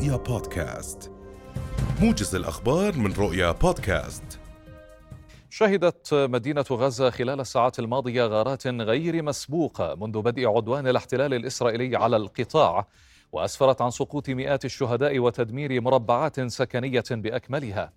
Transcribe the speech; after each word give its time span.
رؤيا 0.00 0.16
بودكاست. 0.16 1.12
موجز 2.00 2.34
الأخبار 2.34 2.96
من 2.96 3.12
رؤيا 3.12 3.52
بودكاست. 3.52 4.40
شهدت 5.50 6.14
مدينة 6.14 6.64
غزة 6.70 7.10
خلال 7.10 7.40
الساعات 7.40 7.78
الماضية 7.78 8.24
غارات 8.24 8.66
غير 8.66 9.22
مسبوقة 9.22 9.94
منذ 9.94 10.22
بدء 10.22 10.48
عدوان 10.48 10.86
الاحتلال 10.86 11.34
الإسرائيلي 11.34 11.96
على 11.96 12.16
القطاع 12.16 12.86
وأسفرت 13.32 13.80
عن 13.80 13.90
سقوط 13.90 14.30
مئات 14.30 14.64
الشهداء 14.64 15.18
وتدمير 15.18 15.80
مربعات 15.80 16.40
سكنية 16.40 17.04
بأكملها. 17.10 17.92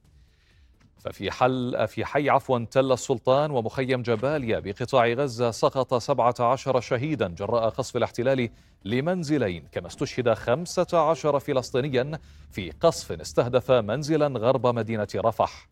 ففي 0.99 1.31
حل 1.31 1.87
في 1.87 2.05
حي 2.05 2.29
عفوا 2.29 2.65
تل 2.71 2.91
السلطان 2.91 3.51
ومخيم 3.51 4.01
جباليا 4.01 4.59
بقطاع 4.59 5.07
غزة 5.07 5.51
سقط 5.51 5.93
17 5.93 6.81
شهيدا 6.81 7.27
جراء 7.27 7.69
قصف 7.69 7.97
الاحتلال 7.97 8.49
لمنزلين 8.85 9.67
كما 9.71 9.87
استشهد 9.87 10.33
15 10.33 11.39
فلسطينيا 11.39 12.19
في 12.51 12.71
قصف 12.71 13.11
استهدف 13.11 13.71
منزلا 13.71 14.39
غرب 14.39 14.67
مدينة 14.67 15.07
رفح. 15.15 15.67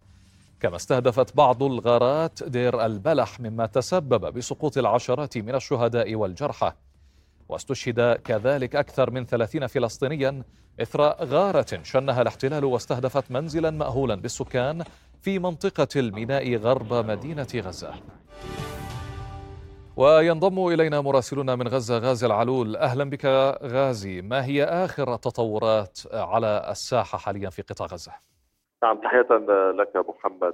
كما 0.59 0.75
استهدفت 0.75 1.37
بعض 1.37 1.63
الغارات 1.63 2.43
دير 2.43 2.85
البلح 2.85 3.39
مما 3.39 3.65
تسبب 3.65 4.33
بسقوط 4.33 4.77
العشرات 4.77 5.37
من 5.37 5.55
الشهداء 5.55 6.15
والجرحى. 6.15 6.73
واستشهد 7.49 8.13
كذلك 8.13 8.75
أكثر 8.75 9.11
من 9.11 9.25
ثلاثين 9.25 9.67
فلسطينيا 9.67 10.43
إثر 10.81 11.01
غارة 11.25 11.79
شنها 11.83 12.21
الاحتلال 12.21 12.65
واستهدفت 12.65 13.31
منزلا 13.31 13.71
مأهولا 13.71 14.15
بالسكان 14.15 14.83
في 15.21 15.39
منطقة 15.39 15.87
الميناء 15.95 16.55
غرب 16.55 16.93
مدينة 16.93 17.47
غزة. 17.55 17.93
وينضم 19.97 20.67
إلينا 20.67 21.01
مراسلنا 21.01 21.55
من 21.55 21.67
غزة 21.67 21.97
غازي 21.97 22.27
العلول. 22.27 22.75
أهلا 22.75 23.03
بك 23.03 23.25
غازي 23.63 24.21
ما 24.21 24.45
هي 24.45 24.63
آخر 24.63 25.13
التطورات 25.13 25.99
على 26.13 26.67
الساحة 26.69 27.17
حاليا 27.17 27.49
في 27.49 27.61
قطاع 27.61 27.87
غزة؟ 27.87 28.11
نعم 28.83 28.97
تحية 28.97 29.27
لك 29.71 30.05
محمد. 30.09 30.53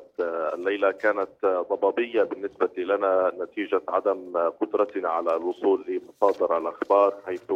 الليلة 0.53 0.91
كانت 0.91 1.65
ضبابية 1.71 2.23
بالنسبة 2.23 2.71
لنا 2.77 3.31
نتيجة 3.43 3.81
عدم 3.87 4.37
قدرتنا 4.61 5.09
على 5.09 5.35
الوصول 5.35 5.85
لمصادر 5.87 6.57
الأخبار 6.57 7.13
حيث 7.25 7.53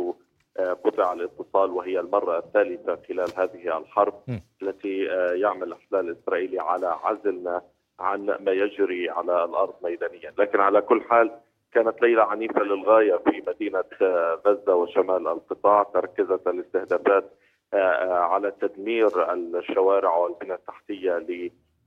قطع 0.59 1.13
الاتصال 1.13 1.71
وهي 1.71 1.99
المرة 1.99 2.37
الثالثة 2.37 2.99
خلال 3.07 3.27
هذه 3.37 3.77
الحرب. 3.77 4.13
التي 4.61 5.03
يعمل 5.33 5.63
الاحتلال 5.63 6.09
الإسرائيلي 6.09 6.59
على 6.59 6.87
عزلنا 7.03 7.61
عن 7.99 8.25
ما 8.25 8.51
يجري 8.51 9.09
على 9.09 9.43
الأرض 9.45 9.73
ميدانيا 9.83 10.33
لكن 10.37 10.59
على 10.59 10.81
كل 10.81 11.01
حال 11.01 11.31
كانت 11.73 12.01
ليلة 12.01 12.23
عنيفة 12.23 12.63
للغاية 12.63 13.15
في 13.17 13.43
مدينة 13.47 13.83
غزة 14.47 14.75
وشمال 14.75 15.27
القطاع 15.27 15.83
تركزت 15.83 16.47
الاستهدافات 16.47 17.31
على 18.03 18.51
تدمير 18.61 19.33
الشوارع 19.33 20.15
والبنى 20.17 20.53
التحتية 20.53 21.17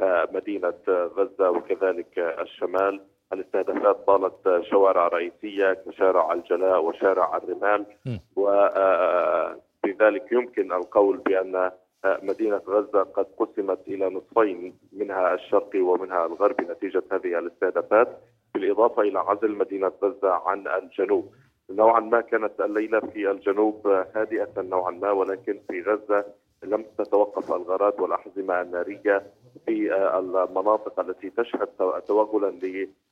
لمدينة 0.00 0.74
غزة 0.88 1.50
وكذلك 1.50 2.18
الشمال 2.18 3.00
الاستهدافات 3.34 3.96
طالت 4.06 4.62
شوارع 4.70 5.08
رئيسية 5.08 5.72
كشارع 5.72 6.32
الجلاء 6.32 6.84
وشارع 6.84 7.36
الرمال 7.36 7.86
وبذلك 9.84 10.32
يمكن 10.32 10.72
القول 10.72 11.16
بأن 11.18 11.70
مدينة 12.22 12.60
غزة 12.68 13.02
قد 13.02 13.26
قسمت 13.38 13.78
إلى 13.88 14.08
نصفين 14.10 14.74
منها 14.92 15.34
الشرقي 15.34 15.80
ومنها 15.80 16.26
الغربي 16.26 16.64
نتيجة 16.64 17.02
هذه 17.12 17.38
الاستهدافات 17.38 18.08
بالإضافة 18.54 19.02
إلى 19.02 19.18
عزل 19.18 19.56
مدينة 19.58 19.92
غزة 20.02 20.32
عن 20.32 20.68
الجنوب. 20.68 21.32
نوعا 21.70 22.00
ما 22.00 22.20
كانت 22.20 22.60
الليلة 22.60 23.00
في 23.00 23.30
الجنوب 23.30 23.86
هادئة 24.14 24.48
نوعا 24.58 24.90
ما 24.90 25.10
ولكن 25.10 25.60
في 25.68 25.82
غزة 25.82 26.24
لم 26.64 26.84
تتوقف 26.98 27.52
الغارات 27.52 28.00
والاحزمه 28.00 28.60
النارية 28.60 29.22
في 29.66 29.94
المناطق 30.18 31.00
التي 31.00 31.30
تشهد 31.30 31.68
توغلا 32.06 32.50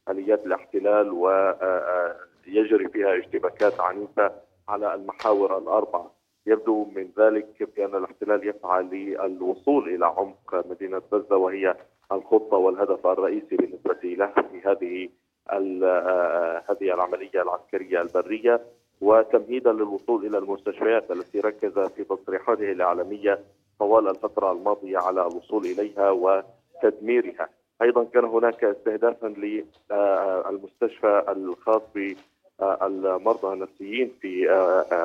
لاليات 0.08 0.46
الاحتلال 0.46 1.10
ويجري 1.12 2.88
فيها 2.88 3.18
اشتباكات 3.18 3.80
عنيفة 3.80 4.32
على 4.68 4.94
المحاور 4.94 5.58
الأربعة. 5.58 6.10
يبدو 6.46 6.84
من 6.84 7.10
ذلك 7.18 7.68
بان 7.76 7.94
الاحتلال 7.94 8.48
يسعى 8.48 8.82
للوصول 8.82 9.88
إلى 9.94 10.06
عمق 10.06 10.66
مدينة 10.70 11.02
غزة 11.12 11.36
وهي 11.36 11.76
الخطة 12.12 12.56
والهدف 12.56 13.06
الرئيسي 13.06 13.56
بالنسبة 13.56 13.98
له 14.02 14.26
في 14.26 14.60
هذه 14.64 15.08
هذه 16.70 16.94
العملية 16.94 17.42
العسكرية 17.42 18.02
البرية 18.02 18.60
وتمهيدا 19.00 19.72
للوصول 19.72 20.26
إلى 20.26 20.38
المستشفيات 20.38 21.10
التي 21.10 21.40
ركز 21.40 21.78
في 21.78 22.04
تصريحاته 22.04 22.72
الإعلامية 22.72 23.40
طوال 23.78 24.08
الفترة 24.08 24.52
الماضية 24.52 24.98
على 24.98 25.20
الوصول 25.20 25.64
إليها 25.64 26.10
وتدميرها. 26.10 27.48
أيضا 27.82 28.04
كان 28.04 28.24
هناك 28.24 28.64
استهدافا 28.64 29.26
للمستشفى 29.26 31.24
الخاص 31.28 31.82
بالمرضى 31.94 33.52
النفسيين 33.52 34.12
في 34.20 34.46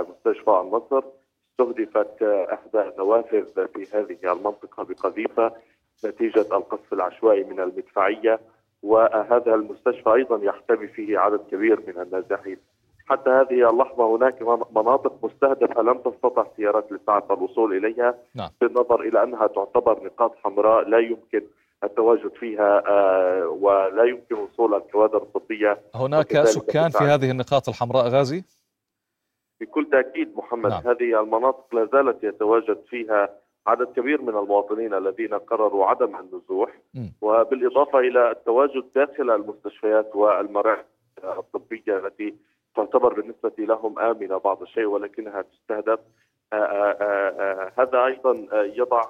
مستشفى 0.10 0.52
النصر 0.52 1.04
استهدفت 1.52 2.24
إحدى 2.24 2.90
النوافذ 2.90 3.68
في 3.68 3.88
هذه 3.94 4.32
المنطقة 4.34 4.84
بقذيفة 4.84 5.52
نتيجة 6.06 6.42
القصف 6.52 6.94
العشوائي 6.94 7.44
من 7.44 7.60
المدفعية 7.60 8.40
وهذا 8.84 9.56
المستشفى 9.56 10.14
أيضا 10.14 10.46
يحتوي 10.46 10.88
فيه 10.88 11.18
عدد 11.20 11.40
كبير 11.52 11.80
من 11.88 12.02
النازحين. 12.02 12.58
حتى 13.10 13.30
هذه 13.30 13.70
اللحظة 13.70 14.16
هناك 14.16 14.42
مناطق 14.76 15.26
مستهدفة 15.26 15.82
لم 15.82 15.98
تستطع 15.98 16.46
السيارات 16.52 16.92
لسعه 16.92 17.24
الوصول 17.32 17.78
إليها 17.78 18.16
نعم. 18.36 18.50
بالنظر 18.62 19.02
إلى 19.02 19.24
أنها 19.24 19.48
تعتبر 19.48 20.04
نقاط 20.04 20.36
حمراء 20.44 20.90
لا 20.90 20.98
يمكن 20.98 21.42
التواجد 21.84 22.32
فيها 22.40 22.84
ولا 23.46 24.04
يمكن 24.04 24.36
وصول 24.36 24.74
الكوادر 24.74 25.18
الطبية 25.18 25.82
هناك 25.96 26.44
سكان 26.44 26.90
في 26.90 27.04
هذه 27.04 27.32
النقاط 27.32 27.70
الحمراء 27.70 28.08
غازي؟ 28.08 28.44
بكل 29.62 29.88
تأكيد 29.92 30.38
محمد 30.38 30.70
نعم. 30.70 30.82
هذه 30.86 31.22
المناطق 31.22 31.76
لا 31.76 31.86
زالت 31.94 32.24
يتواجد 32.24 32.78
فيها 32.90 33.30
عدد 33.68 33.88
كبير 33.88 34.22
من 34.22 34.30
المواطنين 34.30 34.94
الذين 34.94 35.34
قرروا 35.34 35.86
عدم 35.86 36.16
النزوح 36.16 36.78
م. 36.94 37.06
وبالإضافة 37.22 38.00
إلى 38.00 38.32
التواجد 38.32 38.84
داخل 38.96 39.32
المستشفيات 39.32 40.16
والمراكز 40.16 40.86
الطبية 41.24 41.98
التي 41.98 42.36
تعتبر 42.76 43.14
بالنسبة 43.14 43.54
لهم 43.60 44.00
آمنة 44.00 44.38
بعض 44.38 44.62
الشيء 44.62 44.86
ولكنها 44.86 45.42
تستهدف 45.42 46.00
آآ 46.54 46.98
آآ 47.02 47.72
هذا 47.78 48.06
أيضا 48.06 48.48
يضع 48.54 49.02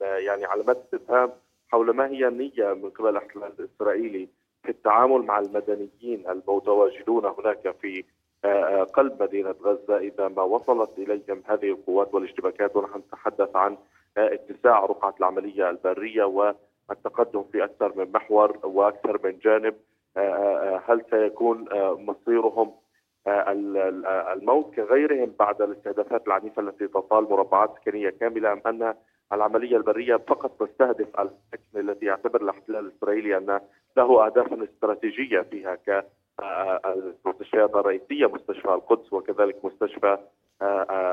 يعني 0.00 0.44
علامات 0.44 0.76
استفهام 0.76 1.32
حول 1.72 1.90
ما 1.96 2.06
هي 2.06 2.28
النيه 2.28 2.74
من 2.74 2.90
قبل 2.90 3.08
الاحتلال 3.08 3.52
الإسرائيلي 3.58 4.28
في 4.62 4.68
التعامل 4.68 5.22
مع 5.22 5.38
المدنيين 5.38 6.28
المتواجدون 6.28 7.26
هناك 7.26 7.74
في 7.80 8.04
قلب 8.92 9.22
مدينة 9.22 9.54
غزة 9.62 9.98
إذا 9.98 10.28
ما 10.28 10.42
وصلت 10.42 10.90
إليهم 10.98 11.42
هذه 11.46 11.70
القوات 11.70 12.14
والاشتباكات. 12.14 12.76
ونحن 12.76 12.98
نتحدث 12.98 13.56
عن 13.56 13.76
اتساع 14.16 14.84
رقعة 14.84 15.14
العملية 15.20 15.70
البرية 15.70 16.24
والتقدم 16.24 17.42
في 17.52 17.64
أكثر 17.64 17.92
من 17.96 18.12
محور 18.12 18.58
وأكثر 18.62 19.20
من 19.24 19.38
جانب. 19.38 19.74
هل 20.86 21.04
سيكون 21.10 21.68
مصيرهم 22.06 22.72
الموت 23.26 24.74
كغيرهم 24.74 25.34
بعد 25.38 25.62
الاستهدافات 25.62 26.26
العنيفة 26.26 26.62
التي 26.62 26.86
تطال 26.86 27.24
مربعات 27.24 27.74
سكنية 27.80 28.10
كاملة 28.10 28.52
أم 28.52 28.62
أن 28.66 28.94
العملية 29.32 29.76
البرية 29.76 30.16
فقط 30.16 30.50
تستهدف 30.62 31.08
الأماكن 31.08 31.76
التي 31.90 32.06
يعتبر 32.06 32.42
الاحتلال 32.42 32.86
الإسرائيلي 32.86 33.36
أن 33.36 33.60
له 33.96 34.26
أهدافا 34.26 34.64
استراتيجية 34.64 35.40
فيها 35.40 35.74
ك 35.74 36.06
المستشفيات 36.86 37.74
الرئيسية 37.74 38.26
مستشفى 38.26 38.68
القدس 38.68 39.12
وكذلك 39.12 39.64
مستشفى 39.64 40.18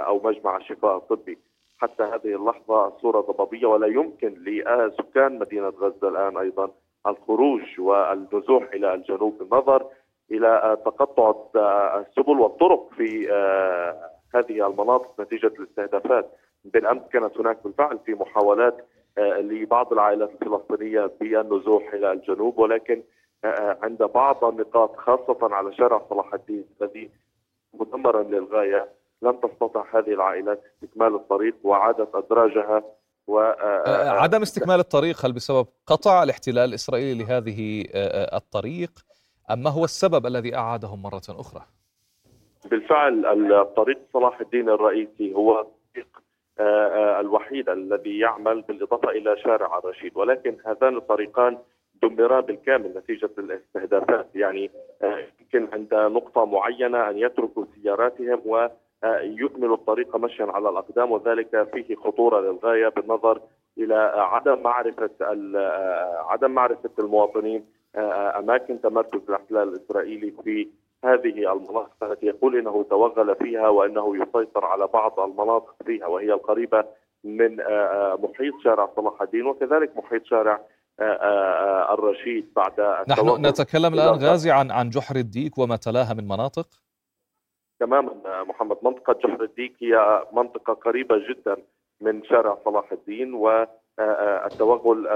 أو 0.08 0.22
مجمع 0.24 0.58
الشفاء 0.58 0.98
الطبي. 0.98 1.38
حتى 1.78 2.04
هذه 2.04 2.36
اللحظة 2.36 2.88
الصورة 2.88 3.22
ضبابية 3.22 3.66
ولا 3.66 3.88
يمكن 3.88 4.28
لسكان 4.28 5.40
مدينة 5.40 5.68
غزة 5.70 6.10
الآن 6.10 6.38
أيضا 6.38 6.72
الخروج 7.08 7.62
والنزوح 7.80 8.70
إلى 8.74 8.94
الجنوب 8.94 9.38
بالنظر 9.38 9.88
إلى 10.32 10.78
تقطع 10.86 11.36
السبل 12.00 12.40
والطرق 12.40 12.90
في 12.98 13.30
هذه 14.36 14.68
المناطق 14.68 15.22
نتيجة 15.22 15.48
الاستهدافات. 15.60 16.32
بالامس 16.74 17.02
كانت 17.14 17.38
هناك 17.38 17.64
بالفعل 17.64 18.00
في 18.06 18.14
محاولات 18.14 18.88
لبعض 19.18 19.94
العائلات 19.94 20.30
الفلسطينية 20.42 21.12
بالنزوح 21.20 21.94
إلى 21.94 22.12
الجنوب 22.12 22.60
ولكن 22.60 23.04
عند 23.84 24.04
بعض 24.04 24.44
النقاط 24.44 24.96
خاصة 24.96 25.38
على 25.42 25.76
شارع 25.76 26.02
صلاح 26.10 26.34
الدين 26.34 26.66
الذي 26.82 27.10
مدمرا 27.74 28.24
للغاية 28.24 28.90
لم 29.22 29.32
تستطع 29.32 29.86
هذه 29.94 30.14
العائلات 30.14 30.64
استكمال 30.84 31.16
الطريق 31.16 31.56
وعادت 31.64 32.16
أدراجها 32.16 32.84
و 33.28 33.40
عدم 34.22 34.42
استكمال 34.42 34.80
الطريق 34.80 35.26
هل 35.26 35.34
بسبب 35.34 35.68
قطع 35.88 36.24
الاحتلال 36.24 36.70
الإسرائيلي 36.70 37.24
لهذه 37.24 37.84
الطريق 38.36 38.92
أم 39.52 39.64
ما 39.64 39.70
هو 39.70 39.84
السبب 39.84 40.26
الذي 40.26 40.56
أعادهم 40.56 41.02
مرة 41.02 41.22
أخرى؟ 41.30 41.62
بالفعل 42.66 43.26
الطريق 43.54 43.98
صلاح 44.14 44.42
الدين 44.42 44.70
الرئيسي 44.70 45.34
هو 45.34 45.68
طريق 45.94 46.08
الوحيد 47.20 47.70
الذي 47.70 48.20
يعمل 48.20 48.62
بالإضافة 48.62 49.10
إلى 49.10 49.38
شارع 49.38 49.78
الرشيد. 49.78 50.12
ولكن 50.18 50.58
هذان 50.66 50.98
الطريقان 50.98 51.58
دمرا 52.04 52.40
بالكامل 52.42 52.94
نتيجة 52.98 53.30
الاستهدافات. 53.38 54.28
يعني 54.36 54.72
يمكن 55.40 55.68
عند 55.74 55.94
نقطة 55.94 56.46
معينة 56.46 57.10
أن 57.10 57.18
يتركوا 57.18 57.66
سياراتهم 57.76 58.42
و 58.46 58.68
يكمل 59.22 59.74
الطريق 59.74 60.16
مشيا 60.16 60.46
على 60.46 60.70
الأقدام 60.70 61.12
وذلك 61.12 61.68
فيه 61.74 61.96
خطورة 61.96 62.42
للغاية 62.42 62.88
بالنظر 62.88 63.42
إلى 63.78 63.96
عدم 64.16 64.64
معرفة 64.64 65.10
عدم 66.30 66.52
معرفة 66.52 66.90
المواطنين 67.00 67.66
أماكن 68.40 68.82
تمركز 68.82 69.22
الاحتلال 69.30 69.68
الإسرائيلي 69.68 70.34
في 70.44 70.68
هذه 71.06 71.52
المناطق 71.54 72.04
التي 72.04 72.26
يقول 72.26 72.58
إنه 72.58 72.86
توغل 72.90 73.36
فيها 73.36 73.70
وإنه 73.70 74.16
يسيطر 74.16 74.66
على 74.66 74.88
بعض 74.88 75.20
المناطق 75.20 75.76
فيها 75.86 76.08
وهي 76.08 76.34
القريبة 76.34 76.86
من 77.24 77.56
محيط 78.24 78.54
شارع 78.64 78.90
صلاح 78.96 79.22
الدين 79.22 79.46
وكذلك 79.46 79.98
محيط 79.98 80.26
شارع 80.26 80.62
الرشيد 81.94 82.54
بعد 82.56 83.06
نحن 83.10 83.46
نتكلم 83.46 83.94
الآن 83.94 84.14
غازي 84.14 84.52
عن 84.52 84.72
عن 84.72 84.90
جحر 84.90 85.16
الديك 85.16 85.58
وما 85.58 85.76
تلاها 85.76 86.14
من 86.14 86.28
مناطق؟ 86.28 86.68
تماما 87.80 88.44
محمد. 88.44 88.78
منطقة 88.84 89.14
جحر 89.14 89.44
الديك 89.44 89.76
هي 89.82 90.24
منطقة 90.34 90.74
قريبة 90.74 91.16
جدا 91.30 91.58
من 92.02 92.24
شارع 92.24 92.58
صلاح 92.66 92.92
الدين 92.92 93.34
والتوغل 93.34 95.08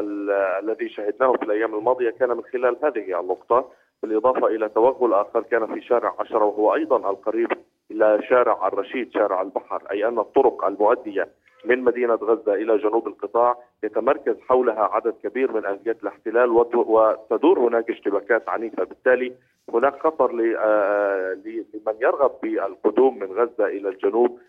الذي 0.64 0.90
شهدناه 0.90 1.34
في 1.34 1.44
الأيام 1.44 1.76
الماضية 1.76 2.10
كان 2.10 2.30
من 2.30 2.44
خلال 2.44 2.78
هذه 2.84 3.20
النقطة. 3.20 3.72
بالإضافة 4.04 4.48
إلى 4.48 4.70
توغل 4.70 5.14
آخر 5.14 5.42
كان 5.44 5.74
في 5.74 5.82
شارع 5.82 6.16
عشرة 6.20 6.46
وهو 6.46 6.74
أيضا 6.76 7.10
القريب 7.10 7.48
إلى 7.92 8.20
شارع 8.30 8.68
الرشيد 8.68 9.14
شارع 9.14 9.42
البحر 9.42 9.82
أي 9.92 10.08
أن 10.08 10.20
الطرق 10.20 10.66
المؤدية 10.66 11.28
من 11.66 11.84
مدينة 11.84 12.14
غزة 12.16 12.54
إلى 12.54 12.78
جنوب 12.78 13.08
القطاع 13.08 13.58
يتمركز 13.84 14.36
حولها 14.50 14.90
عدد 14.94 15.14
كبير 15.24 15.52
من 15.52 15.66
آليات 15.66 16.04
الاحتلال 16.04 16.52
وتدور 16.52 17.60
هناك 17.60 17.90
اشتباكات 17.90 18.50
عنيفة. 18.50 18.84
بالتالي 18.84 19.34
هناك 19.74 20.00
خطر 20.00 20.32
لمن 20.32 21.96
يرغب 22.02 22.32
بالقدوم 22.44 23.20
من 23.20 23.32
غزة 23.32 23.66
إلى 23.66 23.90
الجنوب 23.90 24.40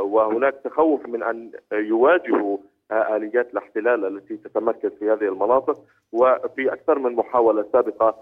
وهناك 0.00 0.54
تخوف 0.64 1.06
من 1.06 1.22
أن 1.22 1.50
يواجهوا 1.72 2.58
آليات 2.92 3.52
الاحتلال 3.52 4.04
التي 4.04 4.36
تتمركز 4.36 4.90
في 4.98 5.10
هذه 5.10 5.24
المناطق. 5.24 5.78
وفي 6.12 6.72
أكثر 6.72 6.98
من 6.98 7.12
محاولة 7.16 7.64
سابقة 7.72 8.14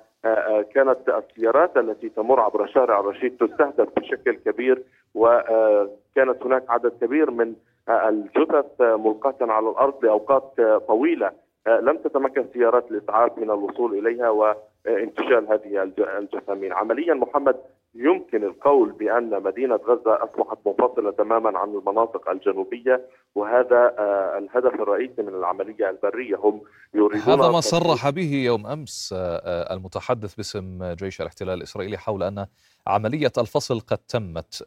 كانت 0.75 0.99
السيارات 1.09 1.77
التي 1.77 2.09
تمر 2.09 2.41
عبر 2.41 2.67
شارع 2.67 3.01
رشيد 3.01 3.37
تستهدف 3.37 3.89
بشكل 3.97 4.33
كبير 4.33 4.83
وكانت 5.15 6.43
هناك 6.43 6.65
عدد 6.69 6.93
كبير 7.01 7.31
من 7.31 7.55
الجثث 7.89 8.81
ملقاة 8.81 9.37
على 9.41 9.69
الأرض 9.71 10.05
لأوقات 10.05 10.61
طويلة 10.89 11.31
لم 11.67 11.97
تتمكن 11.97 12.47
سيارات 12.53 12.91
الإسعاف 12.91 13.39
من 13.39 13.51
الوصول 13.51 13.99
إليها 13.99 14.31
وانتشال 14.31 15.47
هذه 15.53 15.93
الجثامين. 15.99 16.73
عمليا 16.73 17.15
محمد 17.15 17.57
يمكن 17.99 18.45
القول 18.45 18.93
بأن 18.93 19.43
مدينة 19.43 19.77
غزة 19.77 20.25
أصبحت 20.25 20.59
منفصلة 20.67 21.11
تماما 21.11 21.59
عن 21.59 21.69
المناطق 21.69 22.31
الجنوبية 22.31 23.07
وهذا 23.35 23.95
الهدف 24.39 24.75
الرئيسي 24.75 25.23
من 25.23 25.29
العملية 25.35 25.91
البرية 25.91 26.37
هم 26.37 26.61
يريدون 26.95 27.21
هذا 27.21 27.53
ما 27.53 27.61
صرح 27.61 28.11
به 28.11 28.35
يوم 28.35 28.67
أمس 28.67 29.15
المتحدث 29.47 30.35
باسم 30.35 30.93
جيش 30.93 31.21
الاحتلال 31.21 31.59
الإسرائيلي 31.59 31.99
حول 31.99 32.23
أن 32.23 32.47
عملية 32.87 33.33
الفصل 33.39 33.81
قد 33.81 33.99
تمت. 33.99 34.65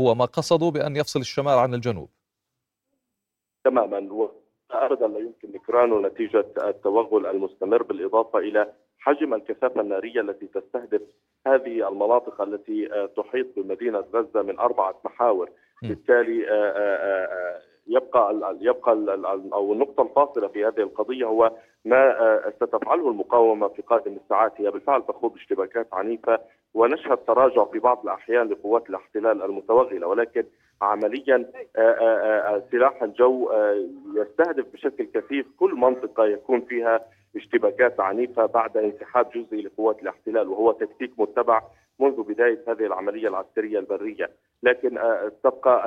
هو 0.00 0.14
ما 0.14 0.24
قصدوا 0.24 0.70
بأن 0.70 0.96
يفصل 0.96 1.20
الشمال 1.20 1.58
عن 1.58 1.74
الجنوب؟ 1.74 2.08
تماما 3.64 4.28
ابدا 4.70 5.08
لا 5.08 5.18
يمكن 5.18 5.52
نكرانه 5.52 6.08
نتيجة 6.08 6.46
التوغل 6.58 7.26
المستمر 7.26 7.82
بالإضافة 7.82 8.38
إلى 8.38 8.72
حجم 9.08 9.34
الكثافه 9.34 9.80
النارية 9.80 10.20
التي 10.20 10.46
تستهدف 10.46 11.02
هذه 11.46 11.88
المناطق 11.88 12.40
التي 12.40 12.88
تحيط 13.16 13.46
بمدينة 13.56 13.98
غزة 14.14 14.42
من 14.42 14.58
أربعة 14.58 15.00
محاور. 15.04 15.50
بالتالي 15.82 16.38
يبقى 17.86 18.56
يبقى 18.60 18.92
أو 19.52 19.72
النقطة 19.72 20.02
الفاصلة 20.02 20.48
في 20.48 20.64
هذه 20.66 20.80
القضية 20.80 21.24
هو 21.26 21.52
ما 21.84 22.40
ستفعله 22.56 23.08
المقاومة 23.10 23.68
في 23.68 23.82
قادم 23.82 24.16
الساعات. 24.24 24.52
هي 24.60 24.70
بالفعل 24.70 25.02
تخوض 25.06 25.34
اشتباكات 25.34 25.86
عنيفة 25.92 26.38
ونشهد 26.74 27.18
تراجع 27.18 27.64
في 27.64 27.78
بعض 27.78 28.00
الأحيان 28.04 28.48
لقوات 28.48 28.90
الاحتلال 28.90 29.42
المتوغلة. 29.42 30.06
ولكن 30.06 30.44
عمليا 30.82 31.50
سلاح 32.70 33.02
الجو 33.02 33.50
يستهدف 34.14 34.72
بشكل 34.72 35.04
كثيف 35.04 35.46
كل 35.58 35.74
منطقة 35.74 36.24
يكون 36.26 36.60
فيها 36.60 37.00
اشتباكات 37.36 38.00
عنيفة 38.00 38.46
بعد 38.46 38.76
انسحاب 38.76 39.30
جزئي 39.30 39.62
لقوات 39.62 40.02
الاحتلال 40.02 40.48
وهو 40.48 40.72
تكتيك 40.72 41.12
متبع 41.18 41.62
منذ 42.00 42.22
بداية 42.22 42.64
هذه 42.68 42.86
العملية 42.86 43.28
العسكرية 43.28 43.78
البرية، 43.78 44.30
لكن 44.62 44.98
تبقى 45.44 45.86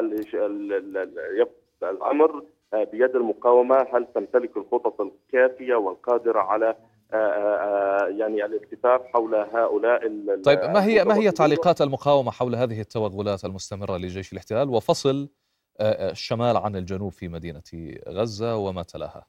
الأمر 1.83 2.43
بيد 2.73 3.15
المقاومة. 3.15 3.87
هل 3.93 4.07
تمتلك 4.15 4.57
الخطط 4.57 5.01
الكافية 5.01 5.75
والقادرة 5.75 6.39
على 6.39 6.75
يعني 8.19 8.45
الاتفاق 8.45 9.05
حول 9.05 9.35
هؤلاء 9.35 10.01
طيب 10.43 10.59
ما 10.59 10.85
هي 10.85 11.03
ما 11.03 11.15
هي 11.17 11.31
تعليقات 11.31 11.81
المقاومة 11.81 12.31
حول 12.31 12.55
هذه 12.55 12.81
التوغلات 12.81 13.45
المستمرة 13.45 13.97
لجيش 13.97 14.33
الاحتلال؟ 14.33 14.69
وفصل 14.69 15.29
الشمال 15.81 16.57
عن 16.57 16.75
الجنوب 16.75 17.11
في 17.11 17.27
مدينة 17.27 17.63
غزة 18.09 18.57
وما 18.57 18.83
تلاها؟ 18.83 19.25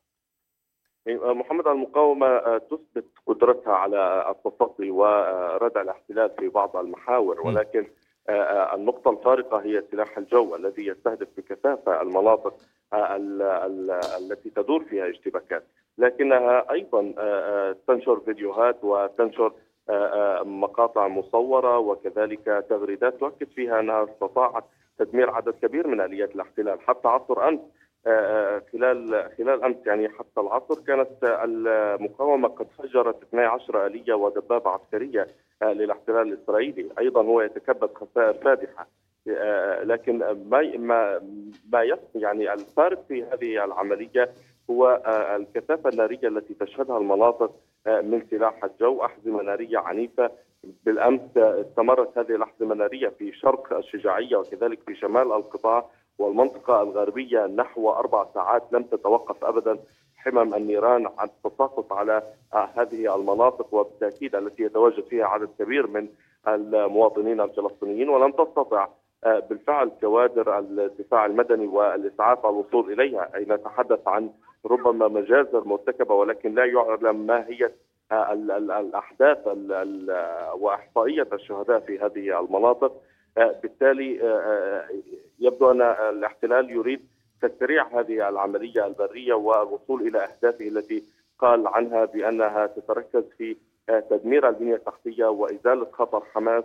محمد 1.09 1.67
المقاومة 1.67 2.59
تثبت 2.59 3.05
قدرتها 3.27 3.73
على 3.73 4.31
التصدي 4.31 4.91
وردع 4.91 5.81
الاحتلال 5.83 6.31
في 6.39 6.49
بعض 6.49 6.77
المحاور 6.77 7.41
ولكن 7.47 7.87
النقطة 8.75 9.11
الفارقة 9.11 9.59
هي 9.59 9.83
سلاح 9.91 10.19
الجو 10.19 10.57
الذي 10.57 10.87
يستهدف 10.87 11.29
بكثافة 11.37 12.03
المناطق 12.03 12.55
التي 14.21 14.51
تدور 14.51 14.85
فيها 14.85 15.11
اشتباكات. 15.11 15.65
لكنها 15.99 16.71
أيضا 16.71 17.13
تنشر 17.87 18.21
فيديوهات 18.21 18.85
وتنشر 18.85 19.53
مقاطع 20.45 21.09
مصورة 21.09 21.79
وكذلك 21.79 22.65
تغريدات 22.71 23.15
تؤكد 23.21 23.49
فيها 23.49 23.81
أنها 23.81 24.05
استطاعت 24.05 24.65
تدمير 24.99 25.31
عدد 25.31 25.55
كبير 25.63 25.87
من 25.87 26.01
آليات 26.01 26.35
الاحتلال 26.35 26.81
حتى 26.81 27.09
عصر 27.09 27.49
أمس 27.49 27.61
خلال 28.73 29.31
خلال 29.39 29.65
أمس 29.65 29.77
يعني 29.87 30.09
حتى 30.09 30.41
العصر 30.41 30.75
كانت 30.87 31.09
المقاومة 31.23 32.49
قد 32.49 32.67
فجرت 32.79 33.23
12 33.23 33.87
آلية 33.87 34.15
ودبابة 34.15 34.71
عسكرية 34.71 35.29
للاحتلال 35.63 36.33
الإسرائيلي، 36.33 36.89
أيضا 36.99 37.23
هو 37.23 37.41
يتكبد 37.41 37.95
خسائر 37.95 38.35
فادحة. 38.35 38.87
لكن 39.83 40.19
ما 40.51 40.77
ما 40.77 41.21
ما 41.73 41.97
يعني 42.15 42.53
الفارق 42.53 43.05
في 43.09 43.23
هذه 43.23 43.65
العملية 43.65 44.31
هو 44.71 45.03
الكثافة 45.37 45.91
النارية 45.91 46.29
التي 46.29 46.55
تشهدها 46.55 46.99
المناطق 46.99 47.55
من 47.87 48.27
سلاح 48.31 48.65
الجو، 48.65 49.05
أحزمة 49.05 49.43
نارية 49.43 49.79
عنيفة. 49.79 50.31
بالأمس 50.85 51.37
استمرت 51.37 52.19
هذه 52.19 52.35
الأحزمة 52.35 52.73
النارية 52.73 53.09
في 53.09 53.33
شرق 53.33 53.77
الشجاعية 53.77 54.37
وكذلك 54.37 54.79
في 54.87 54.95
شمال 54.95 55.33
القطاع. 55.33 55.91
والمنطقة 56.19 56.83
الغربية 56.83 57.47
نحو 57.47 57.91
أربع 57.91 58.27
ساعات 58.35 58.63
لم 58.73 58.83
تتوقف 58.83 59.45
أبدا 59.45 59.79
حمم 60.17 60.55
النيران 60.55 61.09
عن 61.19 61.29
التساقط 61.29 61.93
على 61.93 62.23
هذه 62.53 63.15
المناطق 63.17 63.75
وبالتأكيد 63.75 64.35
التي 64.37 64.63
يتواجد 64.63 65.05
فيها 65.05 65.27
عدد 65.27 65.49
كبير 65.59 65.87
من 65.87 66.09
المواطنين 66.49 67.41
الفلسطينيين. 67.41 68.09
ولم 68.09 68.33
تستطع 68.33 68.89
بالفعل 69.25 69.91
كوادر 70.01 70.59
الدفاع 70.59 71.27
المدني 71.27 71.67
والإسعاف 71.67 72.47
الوصول 72.47 72.93
إليها 72.93 73.31
أي 73.35 73.47
نتحدث 73.49 74.09
عن 74.09 74.31
ربما 74.67 75.09
مجازر 75.09 75.65
مرتكبة 75.65 76.15
ولكن 76.15 76.55
لا 76.55 76.65
يعلم 76.65 77.27
ما 77.27 77.47
هي 77.49 77.71
الأحداث 78.81 79.39
وإحصائية 80.61 81.29
الشهداء 81.33 81.81
في 81.81 81.99
هذه 81.99 82.41
المناطق. 82.41 82.93
بالتالي 83.37 84.11
يبدو 85.39 85.71
أن 85.71 85.83
الاحتلال 85.83 86.71
يريد 86.71 87.07
تسريع 87.43 88.01
هذه 88.01 88.29
العملية 88.29 88.87
البرية 88.87 89.35
والوصول 89.35 90.07
إلى 90.07 90.19
أهدافه 90.19 90.69
التي 90.69 91.03
قال 91.39 91.67
عنها 91.67 92.05
بأنها 92.05 92.67
تتركز 92.67 93.25
في 93.39 93.57
تدمير 94.11 94.49
البنية 94.49 94.75
التحتية 94.75 95.27
وازاله 95.27 95.87
خطر 95.93 96.23
حماس 96.35 96.65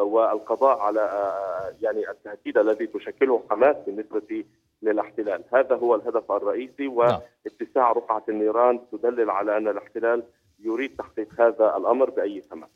والقضاء 0.00 0.78
على 0.78 1.32
يعني 1.80 2.10
التهديد 2.10 2.58
الذي 2.58 2.86
تشكله 2.86 3.42
حماس 3.50 3.76
بالنسبة 3.86 4.44
للاحتلال، 4.82 5.44
هذا 5.52 5.76
هو 5.76 5.94
الهدف 5.94 6.32
الرئيسي 6.32 6.88
واتساع 6.88 7.92
رقعة 7.92 8.22
النيران 8.28 8.80
تدلل 8.92 9.30
على 9.30 9.56
أن 9.56 9.68
الاحتلال 9.68 10.22
يريد 10.58 10.96
تحقيق 10.96 11.28
هذا 11.40 11.76
الأمر 11.76 12.10
بأي 12.10 12.40
ثمن. 12.50 12.66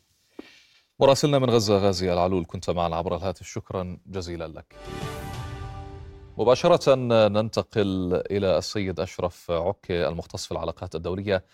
مراسلنا 1.00 1.38
من 1.38 1.50
غزة 1.50 1.78
غازي 1.78 2.12
العلول 2.12 2.44
كنت 2.46 2.70
معنا 2.70 2.96
عبر 2.96 3.16
الهاتف. 3.16 3.46
شكرا 3.46 3.98
جزيلا 4.06 4.48
لك. 4.48 4.74
مباشرة 6.38 6.94
ننتقل 7.28 8.22
إلى 8.30 8.58
السيد 8.58 9.00
أشرف 9.00 9.50
عكي 9.50 10.08
المختص 10.08 10.46
في 10.46 10.52
العلاقات 10.52 10.94
الدولية. 10.94 11.44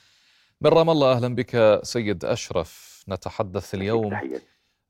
من 0.60 0.70
رام 0.70 0.90
الله 0.90 1.12
أهلا 1.12 1.34
بك 1.34 1.80
سيد 1.82 2.24
أشرف. 2.24 3.04
نتحدث 3.08 3.74
اليوم 3.74 4.14
آه، 4.14 4.20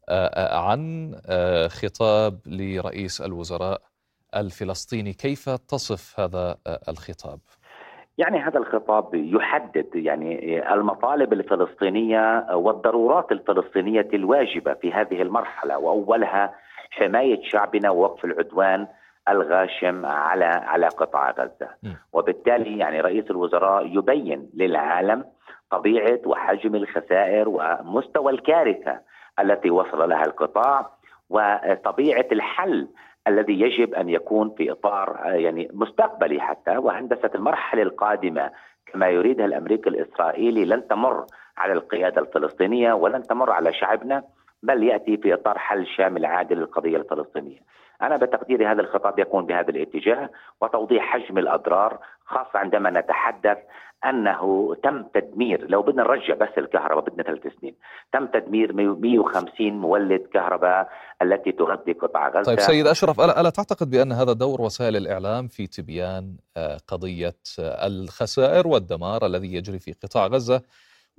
آه، 0.09 0.59
عن 0.59 1.13
آه، 1.27 1.69
خطاب 1.69 2.41
لرئيس 2.47 3.21
الوزراء 3.21 3.83
الفلسطيني. 4.37 5.13
كيف 5.13 5.51
تصف 5.51 6.21
هذا 6.21 6.59
الخطاب؟ 6.67 7.41
يعني 8.19 8.39
هذا 8.39 8.59
الخطاب 8.59 9.15
يحدد 9.15 9.87
يعني 9.95 10.59
المطالب 10.75 11.33
الفلسطينية 11.33 12.47
والضرورات 12.53 13.33
الفلسطينية 13.33 14.09
الواجبة 14.15 14.75
في 14.75 14.93
هذه 14.93 15.23
المرحلة. 15.23 15.79
وأولها 15.79 16.55
حماية 16.91 17.43
شعبنا 17.43 17.91
ووقف 17.91 18.25
العدوان 18.25 18.87
الغاشم 19.29 20.07
على 20.07 20.45
على 20.45 20.87
قطاع 20.87 21.31
غزة. 21.31 21.69
وبالتالي 22.13 22.79
يعني 22.79 23.01
رئيس 23.01 23.31
الوزراء 23.31 23.87
يبين 23.87 24.51
للعالم 24.55 25.25
طبيعة 25.71 26.21
وحجم 26.27 26.75
الخسائر 26.75 27.49
ومستوى 27.49 28.33
الكارثة 28.33 29.01
التي 29.41 29.71
وصل 29.71 30.09
لها 30.09 30.23
القطاع 30.27 30.91
وطبيعة 31.31 32.27
الحل 32.33 32.89
الذي 33.27 33.61
يجب 33.61 33.95
أن 33.95 34.09
يكون 34.09 34.55
في 34.57 34.73
إطار 34.73 35.21
يعني 35.25 35.69
مستقبلي 35.73 36.41
حتى 36.41 36.77
وهندسة 36.77 37.31
المرحلة 37.35 37.83
القادمة 37.83 38.51
كما 38.87 39.09
يريدها 39.09 39.47
الأمريكي 39.47 39.89
الإسرائيلي 39.89 40.65
لن 40.65 40.89
تمر 40.89 41.27
على 41.57 41.73
القيادة 41.73 42.21
الفلسطينية 42.21 42.93
ولن 42.93 43.23
تمر 43.23 43.51
على 43.53 43.73
شعبنا 43.73 44.23
بل 44.63 44.83
يأتي 44.83 45.17
في 45.17 45.35
إطار 45.35 45.59
حل 45.59 45.87
شامل 45.87 46.27
عادل 46.27 46.57
للقضية 46.57 46.97
الفلسطينية. 46.97 47.59
أنا 48.03 48.17
بتقديري 48.17 48.67
هذا 48.67 48.81
الخطاب 48.81 49.19
يكون 49.19 49.47
بهذا 49.47 49.71
الاتجاه 49.71 50.31
وتوضيح 50.61 51.03
حجم 51.03 51.39
الأضرار 51.39 51.99
خاصة 52.27 52.59
عندما 52.59 52.91
نتحدث 52.91 53.59
أنه 54.05 54.75
تم 54.83 55.03
تدمير 55.15 55.71
لو 55.71 55.83
بدنا 55.83 56.03
نرجع 56.03 56.35
بس 56.35 56.59
الكهرباء 56.59 57.05
بدنا 57.05 57.23
ثلاث 57.23 57.53
سنين 57.61 57.75
تم 58.13 58.27
تدمير 58.27 58.73
150 58.73 59.73
مولد 59.73 60.21
كهرباء 60.33 60.89
التي 61.23 61.53
تغذي 61.53 61.93
قطاع 61.93 62.29
غزة. 62.29 62.43
طيب 62.43 62.61
سيد 62.61 62.87
أشرف 62.87 63.21
الا, 63.21 63.41
ألا 63.41 63.51
تعتقد 63.51 63.91
بأن 63.91 64.13
هذا 64.13 64.33
دور 64.33 64.61
وسائل 64.61 64.97
الإعلام 64.97 65.49
في 65.49 65.67
تبيان 65.67 66.37
آه، 66.57 66.79
قضية 66.89 67.37
آه، 67.59 67.87
الخسائر 67.87 68.67
والدمار 68.67 69.27
الذي 69.27 69.55
يجري 69.55 69.79
في 69.79 69.93
قطاع 70.03 70.27
غزة؟ 70.27 70.63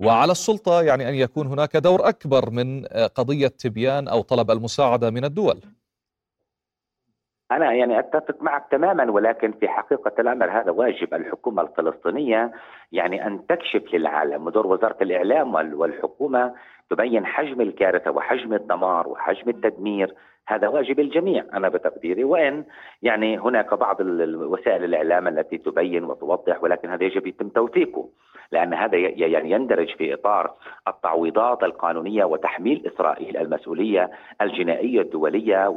وعلى 0.00 0.32
السلطة 0.32 0.82
يعني 0.82 1.08
أن 1.08 1.14
يكون 1.14 1.46
هناك 1.46 1.76
دور 1.76 2.08
أكبر 2.08 2.50
من 2.50 2.84
آه، 2.92 3.06
قضية 3.06 3.48
تبيان 3.48 4.08
أو 4.08 4.22
طلب 4.22 4.50
المساعدة 4.50 5.10
من 5.10 5.24
الدول. 5.24 5.60
أنا 7.52 7.72
يعني 7.72 7.98
أتفق 7.98 8.42
معك 8.42 8.64
تماما 8.70 9.10
ولكن 9.10 9.52
في 9.52 9.68
حقيقة 9.68 10.12
الأمر 10.18 10.50
هذا 10.50 10.70
واجب. 10.70 11.14
الحكومة 11.14 11.62
الفلسطينية 11.62 12.52
يعني 12.92 13.26
أن 13.26 13.46
تكشف 13.46 13.94
للعالم 13.94 14.46
ودور 14.46 14.66
وزارة 14.66 14.96
الإعلام 15.02 15.54
والحكومة 15.54 16.54
تبين 16.90 17.26
حجم 17.26 17.60
الكارثة 17.60 18.10
وحجم 18.10 18.54
الدمار 18.54 19.08
وحجم 19.08 19.48
التدمير. 19.50 20.14
هذا 20.52 20.68
واجب 20.68 21.00
الجميع 21.00 21.44
أنا 21.54 21.68
بتقديري. 21.68 22.24
وإن 22.24 22.64
يعني 23.02 23.38
هناك 23.38 23.74
بعض 23.74 23.96
وسائل 24.00 24.84
الإعلام 24.84 25.28
التي 25.28 25.58
تبين 25.58 26.04
وتوضح 26.04 26.62
ولكن 26.62 26.90
هذا 26.90 27.04
يجب 27.04 27.26
يتم 27.26 27.48
توثيقه 27.48 28.08
لأن 28.52 28.74
هذا 28.74 28.96
يعني 28.96 29.50
يندرج 29.50 29.96
في 29.96 30.14
إطار 30.14 30.54
التعويضات 30.88 31.62
القانونية 31.62 32.24
وتحميل 32.24 32.90
إسرائيل 32.94 33.36
المسؤولية 33.36 34.10
الجنائية 34.42 35.00
الدولية 35.00 35.68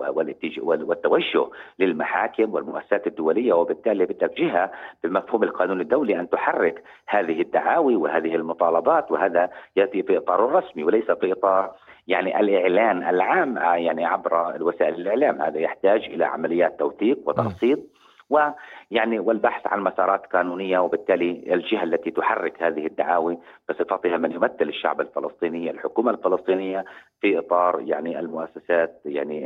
والتوجه 0.62 1.50
للمحاكم 1.80 2.54
والمؤسسات 2.54 3.08
الدولية 3.08 3.54
وبالتالي 3.54 4.06
بدك 4.06 4.34
جهة 4.38 4.72
بالمفهوم 5.04 5.44
القانون 5.44 5.82
الدولي 5.82 6.20
أن 6.20 6.30
تحرك 6.30 6.84
هذه 7.08 7.42
الدعاوي 7.42 7.96
وهذه 7.96 8.36
المطالبات 8.36 9.12
وهذا 9.12 9.50
يأتي 9.76 10.04
في 10.04 10.18
إطار 10.18 10.46
الرسمي 10.46 10.84
وليس 10.84 11.12
في 11.12 11.32
إطار 11.32 11.72
يعني 12.08 12.40
الإعلان 12.40 13.10
العام 13.10 13.58
يعني 13.58 14.06
عبر 14.06 14.64
وسائل 14.64 14.94
الإعلام 14.94 15.42
هذا 15.42 15.60
يحتاج 15.60 16.02
إلى 16.02 16.26
عمليات 16.26 16.80
توثيق 16.80 17.20
وترصيد 17.26 17.84
ويعني 18.30 19.20
والبحث 19.20 19.68
عن 19.68 19.82
مسارات 19.82 20.26
قانونية 20.26 20.80
وبالتالي 20.80 21.54
الجهة 21.54 21.84
التي 21.84 22.12
تحرك 22.12 22.64
هذه 22.64 22.86
الدعاوي 22.86 23.38
بصفتها 23.70 24.18
من 24.18 24.32
يمثل 24.32 24.70
الشعب 24.70 25.02
الفلسطيني 25.02 25.72
الحكومة 25.72 26.12
الفلسطينية 26.12 26.86
في 27.22 27.40
إطار 27.40 27.82
يعني 27.82 28.20
المؤسسات 28.20 29.02
يعني 29.06 29.42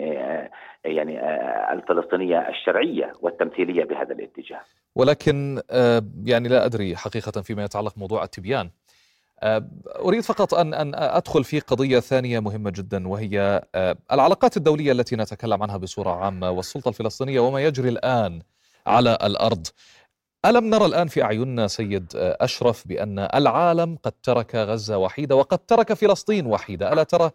يعني 0.86 1.20
الفلسطينية 1.74 2.50
الشرعية 2.50 3.14
والتمثيلية 3.22 3.84
بهذا 3.84 4.14
الاتجاه. 4.14 4.62
ولكن 4.96 5.62
آه، 5.72 6.02
يعني 6.26 6.50
لا 6.50 6.66
أدري 6.66 6.96
حقيقة 6.96 7.42
فيما 7.42 7.64
يتعلق 7.64 7.98
موضوع 7.98 8.24
التبيان 8.24 8.70
آه، 9.40 9.68
أريد 10.00 10.22
فقط 10.22 10.54
أن 10.54 10.74
أن 10.74 10.96
أدخل 10.96 11.44
في 11.44 11.60
قضية 11.60 12.00
ثانية 12.00 12.40
مهمة 12.40 12.70
جدا 12.70 13.08
وهي 13.08 13.62
آه، 13.76 13.98
العلاقات 14.12 14.58
الدولية 14.58 14.92
التي 14.92 15.16
نتكلم 15.16 15.64
عنها 15.64 15.78
بصورة 15.78 16.10
عامة 16.10 16.52
والسلطة 16.52 16.90
الفلسطينية 16.90 17.40
وما 17.40 17.64
يجري 17.64 17.90
الآن 17.90 18.42
على 18.88 19.18
الأرض. 19.24 19.68
ألم 20.46 20.66
نرى 20.66 20.86
الآن 20.86 21.08
في 21.08 21.24
أعيننا 21.24 21.68
سيد 21.68 22.08
أشرف 22.16 22.88
بأن 22.88 23.20
العالم 23.20 23.98
قد 24.04 24.14
ترك 24.24 24.56
غزة 24.56 24.98
وحيدة 24.98 25.36
وقد 25.36 25.60
ترك 25.60 25.94
فلسطين 25.94 26.46
وحيدة، 26.46 26.94
ألا 26.94 27.04
ترى 27.04 27.32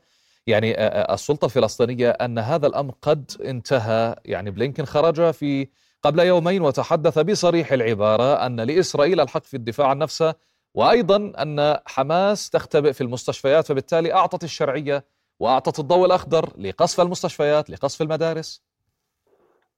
يعني 0.47 0.75
السلطة 1.15 1.45
الفلسطينية 1.45 2.11
أن 2.11 2.39
هذا 2.39 2.67
الأمر 2.67 2.95
قد 3.03 3.31
انتهى، 3.45 4.17
يعني 4.25 4.51
بلينكن 4.51 4.85
خرج 4.85 5.31
في 5.31 5.69
قبل 6.03 6.21
يومين 6.21 6.63
وتحدث 6.63 7.19
بصريح 7.19 7.73
العبارة 7.73 8.47
أن 8.47 8.61
لإسرائيل 8.61 9.21
الحق 9.21 9.45
في 9.45 9.55
الدفاع 9.55 9.89
عن 9.89 9.99
نفسها 9.99 10.35
وأيضا 10.75 11.33
أن 11.43 11.77
حماس 11.87 12.51
تختبئ 12.51 12.93
في 12.93 13.01
المستشفيات 13.01 13.67
فبالتالي 13.67 14.15
أعطت 14.15 14.45
الشرعية 14.45 15.05
وأعطت 15.41 15.79
الضوء 15.79 16.07
الأخضر 16.07 16.45
لقصف 16.59 17.01
المستشفيات، 17.01 17.71
لقصف 17.71 18.03
المدارس. 18.03 18.65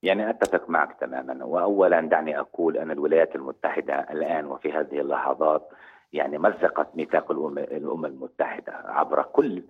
يعني 0.03 0.29
أتفق 0.29 0.69
معك 0.69 0.99
تماما 0.99 1.45
واولا 1.45 2.01
دعني 2.01 2.39
أقول 2.39 2.77
أن 2.77 2.91
الولايات 2.91 3.35
المتحدة 3.35 3.93
الآن 4.11 4.45
وفي 4.45 4.71
هذه 4.71 4.99
اللحظات 4.99 5.69
يعني 6.13 6.37
مزقت 6.37 6.87
ميثاق 6.95 7.31
الامم 7.31 7.57
الأمم 7.57 8.05
المتحدة 8.05 8.73
عبر 8.85 9.21
كل 9.23 9.63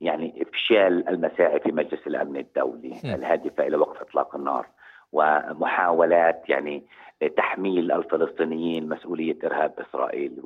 يعني 0.00 0.42
إفشال 0.42 1.08
المساعي 1.08 1.60
في 1.60 1.72
مجلس 1.72 2.06
الأمن 2.06 2.36
الدولي 2.36 3.00
الهادفة 3.04 3.66
إلى 3.66 3.76
وقف 3.76 4.00
إطلاق 4.00 4.36
النار 4.36 4.66
ومحاولات 5.12 6.42
يعني 6.48 6.86
تحميل 7.28 7.92
الفلسطينيين 7.92 8.88
مسؤولية 8.88 9.36
إرهاب 9.44 9.72
إسرائيل 9.78 10.40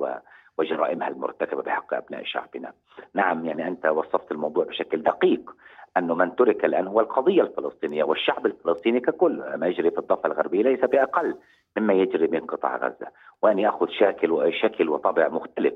وجرائمها 0.57 1.07
المرتكبة 1.07 1.61
بحق 1.61 1.93
أبناء 1.93 2.23
شعبنا. 2.23 2.73
نعم 3.13 3.45
يعني 3.45 3.67
أنت 3.67 3.85
وصفت 3.85 4.31
الموضوع 4.31 4.63
بشكل 4.63 5.03
دقيق 5.03 5.55
أنه 5.97 6.15
من 6.15 6.35
ترك 6.35 6.65
الآن 6.65 6.87
هو 6.87 6.99
القضية 6.99 7.41
الفلسطينية 7.41 8.03
والشعب 8.03 8.45
الفلسطيني 8.45 8.99
ككل 8.99 9.43
ما 9.55 9.67
يجري 9.67 9.91
في 9.91 9.97
الضفة 9.97 10.27
الغربية 10.27 10.61
ليس 10.63 10.79
بأقل 10.79 11.35
مما 11.77 11.93
يجري 11.93 12.27
من 12.27 12.39
قطاع 12.39 12.75
غزة. 12.77 13.07
وأن 13.41 13.59
يأخذ 13.59 13.87
شكل 13.89 14.31
وشكل 14.31 14.89
وطبع 14.89 15.27
مختلف 15.27 15.73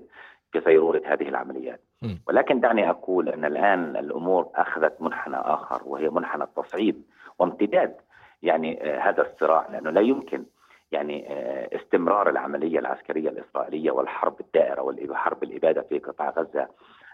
في 0.51 0.61
صيرورة 0.61 1.01
هذه 1.05 1.29
العمليات. 1.29 1.81
ولكن 2.27 2.59
دعني 2.59 2.89
أقول 2.89 3.29
أن 3.29 3.45
الآن 3.45 3.97
الأمور 3.97 4.49
أخذت 4.55 5.01
منحنى 5.01 5.35
آخر 5.35 5.81
وهي 5.85 6.09
منحنى 6.09 6.43
التصعيد 6.43 7.03
وامتداد. 7.39 7.95
يعني 8.43 8.83
آه، 8.83 8.99
هذا 8.99 9.21
الصراع 9.21 9.67
لأنه 9.71 9.89
لا 9.89 10.01
يمكن 10.01 10.45
يعني 10.91 11.25
آه، 11.29 11.69
استمرار 11.75 12.29
العملية 12.29 12.79
العسكرية 12.79 13.29
الإسرائيلية 13.29 13.91
والحرب 13.91 14.39
الدائرة 14.39 14.81
والحرب 14.81 15.43
الإبادة 15.43 15.81
في 15.81 15.99
قطاع 15.99 16.29
غزة 16.29 16.67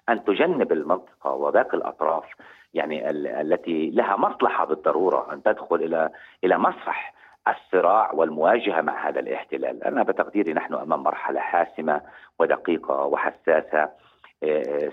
أن 0.10 0.24
تجنب 0.24 0.72
المنطقة 0.72 1.32
وباقي 1.32 1.78
الأطراف 1.78 2.26
يعني 2.74 3.10
التي 3.42 3.90
لها 3.90 4.16
مصلحة 4.18 4.66
بالضرورة 4.66 5.34
أن 5.34 5.44
تدخل 5.44 5.76
إلى 5.76 6.10
إلى 6.44 6.58
مسرح 6.58 7.14
الصراع 7.48 8.12
والمواجهة 8.14 8.82
مع 8.82 9.10
هذا 9.10 9.20
الاحتلال. 9.20 9.84
أنا 9.84 10.04
بتقديري 10.04 10.54
نحن 10.54 10.74
أمام 10.74 11.04
مرحلة 11.04 11.40
حاسمة 11.40 12.02
ودقيقة 12.40 13.06
وحساسة. 13.06 13.80
آه، 13.82 13.92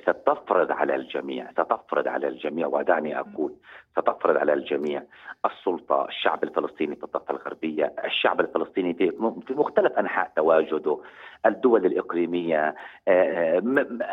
ستفرض 0.06 0.72
على 0.72 0.94
الجميع 0.94 1.50
ستفرض 1.52 2.08
على 2.08 2.28
الجميع 2.28 2.66
ودعني 2.66 3.20
أقول 3.20 3.54
ستفرض 3.96 4.36
على 4.36 4.52
الجميع. 4.52 5.02
السلطة 5.44 6.04
الشعب 6.08 6.44
الفلسطيني 6.44 6.96
في 6.96 7.04
الضفة 7.04 7.34
الغربية 7.34 7.94
الشعب 8.04 8.40
الفلسطيني 8.40 8.94
في 8.94 9.12
مختلف 9.50 9.92
أنحاء 9.92 10.32
تواجده 10.36 10.98
الدول 11.46 11.86
الإقليمية 11.86 12.74
آه، 13.08 13.08
آه، 13.08 13.62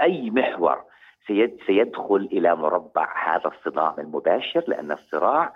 أي 0.02 0.32
محور 0.32 0.84
سيدخل 1.68 2.30
إلى 2.32 2.56
مربع 2.56 3.36
هذا 3.36 3.52
الصدام 3.58 3.94
المباشر 4.00 4.64
لأن 4.68 4.92
الصراع 4.92 5.54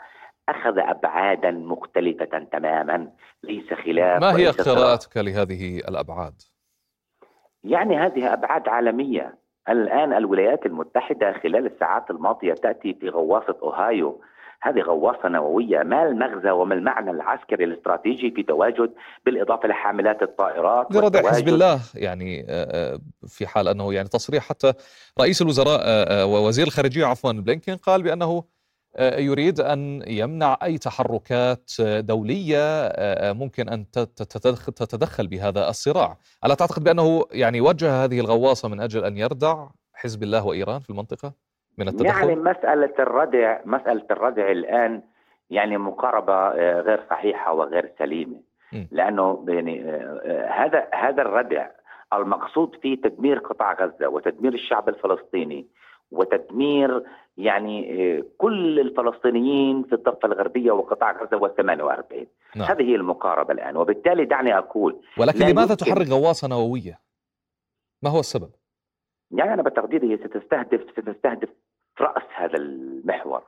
أخذ 0.49 0.79
أبعادا 0.79 1.51
مختلفة 1.51 2.47
تماما 2.51 3.11
ليس 3.43 3.73
خلاف 3.73 4.21
ما 4.21 4.37
هي 4.37 4.47
قراءتك 4.47 5.17
لهذه 5.17 5.77
الأبعاد؟ 5.77 6.33
يعني 7.63 7.97
هذه 7.97 8.33
أبعاد 8.33 8.67
عالمية. 8.67 9.44
الآن 9.69 10.13
الولايات 10.13 10.65
المتحدة 10.65 11.33
خلال 11.43 11.65
الساعات 11.65 12.09
الماضية 12.09 12.53
تأتي 12.53 12.93
في 12.93 13.09
غواصة 13.09 13.55
أوهايو. 13.63 14.21
هذه 14.61 14.79
غواصة 14.79 15.29
نووية 15.29 15.83
ما 15.83 16.03
المغزى 16.03 16.51
وما 16.51 16.75
المعنى 16.75 17.11
العسكري 17.11 17.63
الاستراتيجي 17.63 18.31
في 18.31 18.43
تواجد 18.43 18.93
بالإضافة 19.25 19.67
لحاملات 19.67 20.21
الطائرات 20.21 20.91
لردع 20.91 21.29
حزب 21.29 21.47
الله 21.47 21.79
يعني 21.95 22.45
في 23.27 23.47
حال 23.47 23.67
أنه 23.67 23.93
يعني 23.93 24.07
تصريح 24.07 24.43
حتى 24.43 24.73
رئيس 25.19 25.41
الوزراء 25.41 25.81
ووزير 26.27 26.67
الخارجية 26.67 27.05
عفوا 27.05 27.31
بلينكين 27.31 27.75
قال 27.75 28.03
بأنه 28.03 28.43
يريد 28.99 29.59
أن 29.59 30.03
يمنع 30.07 30.57
أي 30.63 30.77
تحركات 30.77 31.71
دولية 31.81 32.93
ممكن 33.33 33.69
أن 33.69 33.91
تتدخل 34.75 35.27
بهذا 35.27 35.69
الصراع، 35.69 36.17
ألا 36.45 36.55
تعتقد 36.55 36.83
بأنه 36.83 37.23
يعني 37.31 37.61
وجه 37.61 38.03
هذه 38.03 38.19
الغواصة 38.19 38.69
من 38.69 38.79
أجل 38.79 39.05
أن 39.05 39.17
يردع 39.17 39.67
حزب 39.93 40.23
الله 40.23 40.45
وإيران 40.45 40.79
في 40.79 40.89
المنطقة 40.89 41.33
من 41.77 41.87
التدخل؟ 41.87 42.29
يعني 42.29 42.35
مسألة 42.35 42.93
الردع 42.99 43.59
مسألة 43.65 44.05
الردع 44.11 44.51
الآن 44.51 45.01
يعني 45.49 45.77
مقاربة 45.77 46.49
غير 46.81 47.03
صحيحة 47.09 47.53
وغير 47.53 47.91
سليمة. 47.99 48.41
لأنه 48.91 49.45
يعني 49.47 49.83
هذا 50.49 50.87
هذا 50.93 51.21
الردع 51.21 51.67
المقصود 52.13 52.75
فيه 52.81 53.01
تدمير 53.01 53.39
قطاع 53.39 53.73
غزة 53.73 54.07
وتدمير 54.07 54.53
الشعب 54.53 54.89
الفلسطيني. 54.89 55.67
وتدمير 56.11 57.03
يعني 57.37 57.91
آه، 58.17 58.23
كل 58.37 58.79
الفلسطينيين 58.79 59.83
في 59.83 59.95
الضفة 59.95 60.27
الغربية 60.27 60.71
وقطاع 60.71 61.11
غزة 61.11 61.37
وال 61.37 61.55
48 61.55 62.25
نعم. 62.55 62.67
هذه 62.67 62.83
هي 62.83 62.95
المقاربة 62.95 63.53
الآن 63.53 63.77
وبالتالي 63.77 64.25
دعني 64.25 64.57
أقول 64.57 65.01
ولكن 65.17 65.39
لماذا 65.39 65.75
تحرك 65.75 66.07
غواصة 66.07 66.47
نووية؟ 66.47 66.99
ما 68.03 68.09
هو 68.09 68.19
السبب؟ 68.19 68.49
يعني 69.31 69.53
أنا 69.53 69.63
بتقديري 69.63 70.13
هي 70.13 70.17
ستستهدف 70.17 70.81
ستستهدف 70.91 71.49
رأس 72.01 72.23
هذا 72.35 72.57
المحور 72.57 73.43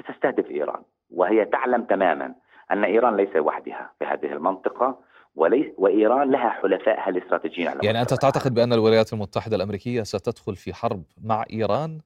ستستهدف 0.00 0.50
إيران 0.50 0.82
وهي 1.10 1.44
تعلم 1.44 1.84
تماما 1.84 2.34
أن 2.70 2.84
إيران 2.84 3.16
ليس 3.16 3.36
وحدها 3.36 3.92
في 3.98 4.04
هذه 4.04 4.32
المنطقة 4.32 4.98
وليس 5.34 5.66
وإيران 5.78 6.30
لها 6.30 6.48
حلفائها 6.48 7.08
الاستراتيجيين 7.08 7.68
على 7.68 7.80
يعني 7.82 8.00
أنت 8.00 8.14
تعتقد 8.14 8.54
بأن 8.54 8.72
الولايات 8.72 9.12
المتحدة 9.12 9.56
الأمريكية 9.56 10.02
ستدخل 10.02 10.56
في 10.56 10.74
حرب 10.74 11.02
مع 11.24 11.44
إيران؟ 11.52 12.00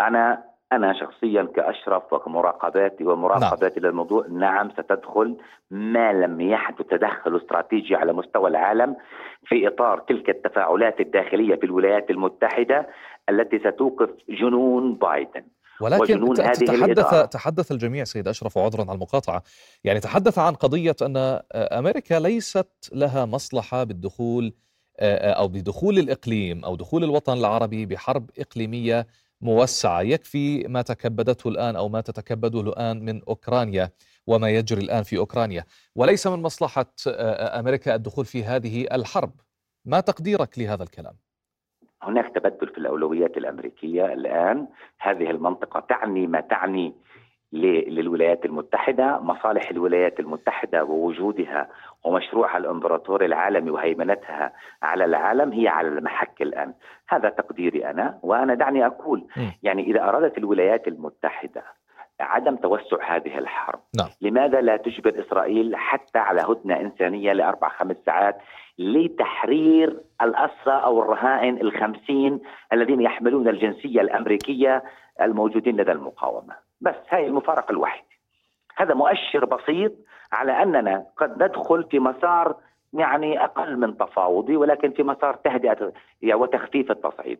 أنا 0.00 0.54
أنا 0.72 0.92
شخصيا 1.00 1.42
كأشرف 1.56 2.12
وكمراقباتي 2.12 3.04
ومراقباتي 3.04 3.80
نعم. 3.80 3.90
للموضوع 3.90 4.26
نعم 4.26 4.70
ستدخل 4.70 5.36
ما 5.70 6.12
لم 6.12 6.40
يحدث 6.40 6.86
تدخل 6.86 7.36
استراتيجي 7.36 7.96
على 7.96 8.12
مستوى 8.12 8.50
العالم 8.50 8.96
في 9.46 9.68
إطار 9.68 9.98
تلك 9.98 10.30
التفاعلات 10.30 11.00
الداخلية 11.00 11.54
في 11.54 11.66
الولايات 11.66 12.10
المتحدة 12.10 12.86
التي 13.30 13.58
ستوقف 13.58 14.10
جنون 14.28 14.94
بايدن 14.94 15.44
ولكن 15.80 16.34
تحدث 16.66 17.28
تحدث 17.30 17.72
الجميع 17.72 18.04
سيد 18.04 18.28
أشرف 18.28 18.56
وعذرا 18.56 18.80
على 18.80 18.92
المقاطعة. 18.92 19.42
يعني 19.84 20.00
تحدث 20.00 20.38
عن 20.38 20.54
قضية 20.54 20.96
أن 21.02 21.40
أمريكا 21.54 22.14
ليست 22.14 22.68
لها 22.92 23.24
مصلحة 23.24 23.84
بالدخول 23.84 24.54
أو 25.00 25.48
بدخول 25.48 25.98
الإقليم 25.98 26.64
أو 26.64 26.76
دخول 26.76 27.04
الوطن 27.04 27.32
العربي 27.38 27.86
بحرب 27.86 28.30
إقليمية 28.38 29.06
موسعة. 29.40 30.02
يكفي 30.02 30.58
ما 30.68 30.82
تكبدته 30.82 31.48
الآن 31.48 31.76
أو 31.76 31.88
ما 31.88 32.00
تتكبده 32.00 32.60
الآن 32.60 33.04
من 33.04 33.22
أوكرانيا 33.22 33.90
وما 34.26 34.50
يجري 34.50 34.80
الآن 34.80 35.02
في 35.02 35.18
أوكرانيا. 35.18 35.64
وليس 35.94 36.26
من 36.26 36.42
مصلحة 36.42 36.94
أمريكا 37.06 37.94
الدخول 37.94 38.24
في 38.24 38.44
هذه 38.44 38.86
الحرب. 38.92 39.32
ما 39.84 40.00
تقديرك 40.00 40.58
لهذا 40.58 40.82
الكلام؟ 40.82 41.16
هناك 42.08 42.34
تبدل 42.34 42.68
في 42.68 42.78
الأولويات 42.78 43.36
الأمريكية 43.36 44.12
الآن. 44.12 44.66
هذه 45.00 45.30
المنطقة 45.30 45.80
تعني 45.80 46.26
ما 46.26 46.40
تعني 46.40 46.94
للولايات 47.52 48.44
المتحدة 48.44 49.20
مصالح 49.20 49.70
الولايات 49.70 50.20
المتحدة 50.20 50.84
ووجودها 50.84 51.68
ومشروعها 52.04 52.58
الامبراطوري 52.58 53.26
العالمي 53.26 53.70
وهيمنتها 53.70 54.52
على 54.82 55.04
العالم 55.04 55.52
هي 55.52 55.68
على 55.68 55.88
المحك 55.88 56.42
الآن. 56.42 56.74
هذا 57.08 57.28
تقديري 57.28 57.90
أنا 57.90 58.18
وأنا 58.22 58.54
دعني 58.54 58.86
أقول 58.86 59.24
يعني 59.62 59.82
إذا 59.82 60.02
أرادت 60.08 60.38
الولايات 60.38 60.88
المتحدة 60.88 61.62
عدم 62.20 62.56
توسع 62.56 63.16
هذه 63.16 63.38
الحرب. 63.38 63.80
نعم. 63.98 64.08
لماذا 64.20 64.60
لا 64.60 64.76
تجبر 64.76 65.20
إسرائيل 65.26 65.76
حتى 65.76 66.18
على 66.18 66.40
هدنة 66.40 66.80
إنسانية 66.80 67.32
لأربع 67.32 67.68
خمس 67.68 67.96
ساعات 68.06 68.38
لتحرير 68.78 70.00
الأسرى 70.22 70.74
أو 70.84 71.02
الرهائن 71.02 71.60
الخمسين 71.60 72.40
الذين 72.72 73.00
يحملون 73.00 73.48
الجنسية 73.48 74.00
الأمريكية 74.00 74.82
الموجودين 75.20 75.76
لدى 75.76 75.92
المقاومة؟ 75.92 76.54
بس 76.80 76.94
هاي 77.10 77.26
المفارقة 77.26 77.72
الوحيدة. 77.72 78.14
هذا 78.76 78.94
مؤشر 78.94 79.44
بسيط 79.44 79.92
على 80.32 80.62
أننا 80.62 81.06
قد 81.16 81.42
ندخل 81.42 81.84
في 81.90 81.98
مسار 81.98 82.56
يعني 82.92 83.44
أقل 83.44 83.76
من 83.76 83.96
تفاوضي 83.96 84.56
ولكن 84.56 84.90
في 84.90 85.02
مسار 85.02 85.34
تهدئة 85.34 85.92
وتخفيف 86.24 86.90
التصعيد. 86.90 87.38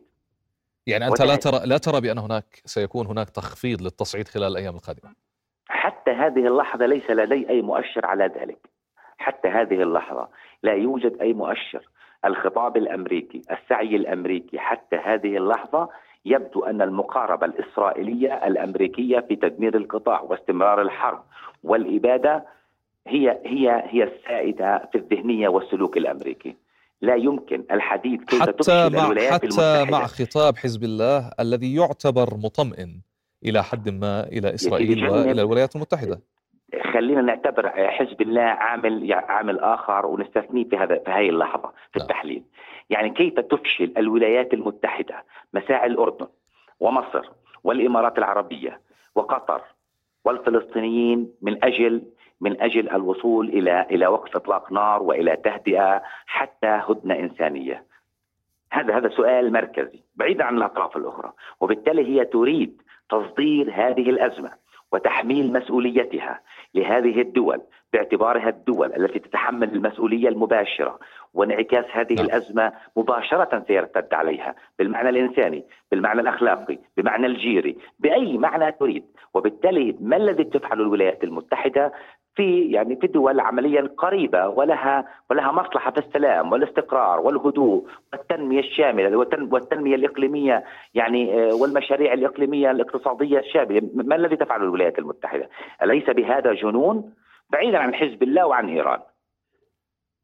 يعني 0.87 1.07
أنت 1.07 1.21
لا 1.21 1.35
ترى 1.35 1.59
لا 1.65 1.77
ترى 1.77 2.01
بأن 2.01 2.17
هناك 2.17 2.61
سيكون 2.65 3.07
هناك 3.07 3.29
تخفيض 3.29 3.81
للتصعيد 3.81 4.27
خلال 4.27 4.51
الأيام 4.51 4.75
القادمة. 4.75 5.13
حتى 5.67 6.11
هذه 6.11 6.47
اللحظة 6.47 6.85
ليس 6.85 7.09
لدي 7.09 7.49
أي 7.49 7.61
مؤشر 7.61 8.05
على 8.05 8.25
ذلك. 8.25 8.69
حتى 9.17 9.47
هذه 9.47 9.81
اللحظة 9.83 10.29
لا 10.63 10.73
يوجد 10.73 11.21
أي 11.21 11.33
مؤشر. 11.33 11.89
الخطاب 12.25 12.77
الأمريكي 12.77 13.41
السعي 13.51 13.95
الأمريكي 13.95 14.59
حتى 14.59 14.95
هذه 14.95 15.37
اللحظة 15.37 15.89
يبدو 16.25 16.63
أن 16.63 16.81
المقاربة 16.81 17.45
الإسرائيلية 17.45 18.47
الأمريكية 18.47 19.19
في 19.19 19.35
تدمير 19.35 19.77
القطاع 19.77 20.21
واستمرار 20.21 20.81
الحرب 20.81 21.23
والإبادة 21.63 22.45
هي 23.07 23.39
هي 23.45 23.83
هي 23.85 24.03
السائدة 24.03 24.89
في 24.91 24.97
الذهنية 24.97 25.47
والسلوك 25.47 25.97
الأمريكي. 25.97 26.55
لا 27.01 27.15
يمكن 27.15 27.65
الحديث 27.71 28.23
كيف 28.23 28.41
حتى 28.41 28.89
مع 28.89 29.05
الولايات 29.05 29.33
حتى 29.33 29.45
المتحدة. 29.45 29.91
مع 29.91 30.07
خطاب 30.07 30.57
حزب 30.57 30.83
الله 30.83 31.31
الذي 31.39 31.75
يعتبر 31.75 32.29
مطمئن 32.43 33.01
إلى 33.45 33.63
حد 33.63 33.89
ما 33.89 34.23
إلى 34.23 34.53
إسرائيل 34.53 35.09
وإلى 35.09 35.41
الولايات 35.41 35.75
المتحدة 35.75 36.21
خلينا 36.93 37.21
نعتبر 37.21 37.69
حزب 37.69 38.21
الله 38.21 38.41
عامل 38.41 39.13
عامل 39.13 39.59
آخر 39.59 40.05
ونستثنيه 40.05 40.69
في 40.69 40.77
هذا 40.77 40.99
في 41.05 41.11
هذه 41.11 41.29
اللحظة 41.29 41.71
في 41.93 41.99
نعم. 41.99 42.07
التحليل 42.07 42.43
يعني 42.89 43.09
كيف 43.09 43.39
تفشل 43.39 43.93
الولايات 43.97 44.53
المتحدة 44.53 45.25
مساعي 45.53 45.87
الأردن 45.87 46.27
ومصر 46.79 47.31
والإمارات 47.63 48.17
العربية 48.17 48.81
وقطر 49.15 49.61
والفلسطينيين 50.25 51.31
من 51.41 51.63
أجل 51.63 52.01
من 52.41 52.61
أجل 52.61 52.89
الوصول 52.89 53.49
إلى 53.49 53.85
إلى 53.91 54.07
وقف 54.07 54.35
إطلاق 54.35 54.71
نار 54.71 55.03
وإلى 55.03 55.35
تهدئة 55.35 56.01
حتى 56.25 56.67
هدنة 56.67 57.19
إنسانية. 57.19 57.83
هذا 58.71 58.97
هذا 58.97 59.09
سؤال 59.09 59.51
مركزي 59.51 59.99
بعيدا 60.15 60.43
عن 60.43 60.57
الأطراف 60.57 60.97
الأخرى، 60.97 61.33
وبالتالي 61.59 62.05
هي 62.07 62.25
تريد 62.25 62.81
تصدير 63.09 63.71
هذه 63.73 64.09
الأزمة 64.09 64.51
وتحميل 64.91 65.53
مسؤوليتها 65.53 66.39
لهذه 66.73 67.21
الدول 67.21 67.61
باعتبارها 67.95 68.49
الدول 68.49 68.93
التي 68.93 69.19
تتحمل 69.19 69.75
المسؤولية 69.75 70.29
المباشرة 70.29 70.99
وانعكاس 71.33 71.85
هذه 71.91 72.13
نعم. 72.13 72.25
الأزمة 72.25 72.73
مباشرة 72.97 73.63
سيرتد 73.67 74.13
عليها 74.13 74.55
بالمعنى 74.79 75.09
الإنساني، 75.09 75.65
بالمعنى 75.91 76.21
الأخلاقي، 76.21 76.77
بمعنى 76.97 77.25
الجيري، 77.27 77.77
بأي 77.99 78.37
معنى 78.37 78.71
تريد، 78.71 79.03
وبالتالي 79.33 79.95
ما 79.99 80.17
الذي 80.17 80.43
تفعله 80.43 80.83
الولايات 80.83 81.23
المتحدة 81.23 81.91
في 82.35 82.61
يعني 82.61 82.95
في 82.95 83.07
دول 83.07 83.39
عمليا 83.39 83.89
قريبة 83.97 84.47
ولها 84.47 85.05
ولها 85.29 85.51
مصلحة 85.51 85.91
في 85.91 85.97
السلام 85.97 86.51
والاستقرار 86.51 87.19
والهدوء 87.19 87.85
والتنمية 88.13 88.59
الشاملة 88.59 89.17
والتنمية 89.51 89.95
الإقليمية 89.95 90.63
يعني 90.93 91.33
آه، 91.33 91.55
والمشاريع 91.55 92.13
الإقليمية 92.13 92.71
الاقتصادية 92.71 93.39
الشاملة، 93.39 93.81
ما 93.93 94.15
الذي 94.15 94.35
تفعله 94.35 94.63
الولايات 94.63 94.99
المتحدة؟ 94.99 95.49
أليس 95.83 96.09
بهذا 96.09 96.53
جنون؟ 96.53 97.13
بعيدا 97.49 97.77
عن 97.77 97.95
حزب 97.95 98.23
الله 98.23 98.45
وعن 98.45 98.69
إيران. 98.69 98.99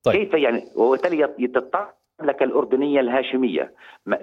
طيب. 0.04 0.16
كيف 0.16 0.34
يعني 0.34 0.64
وبالتالي 0.76 1.48
تضطر 1.48 1.94
لك 2.22 2.44
الأردنية 2.44 3.00
الهاشمية 3.00 3.74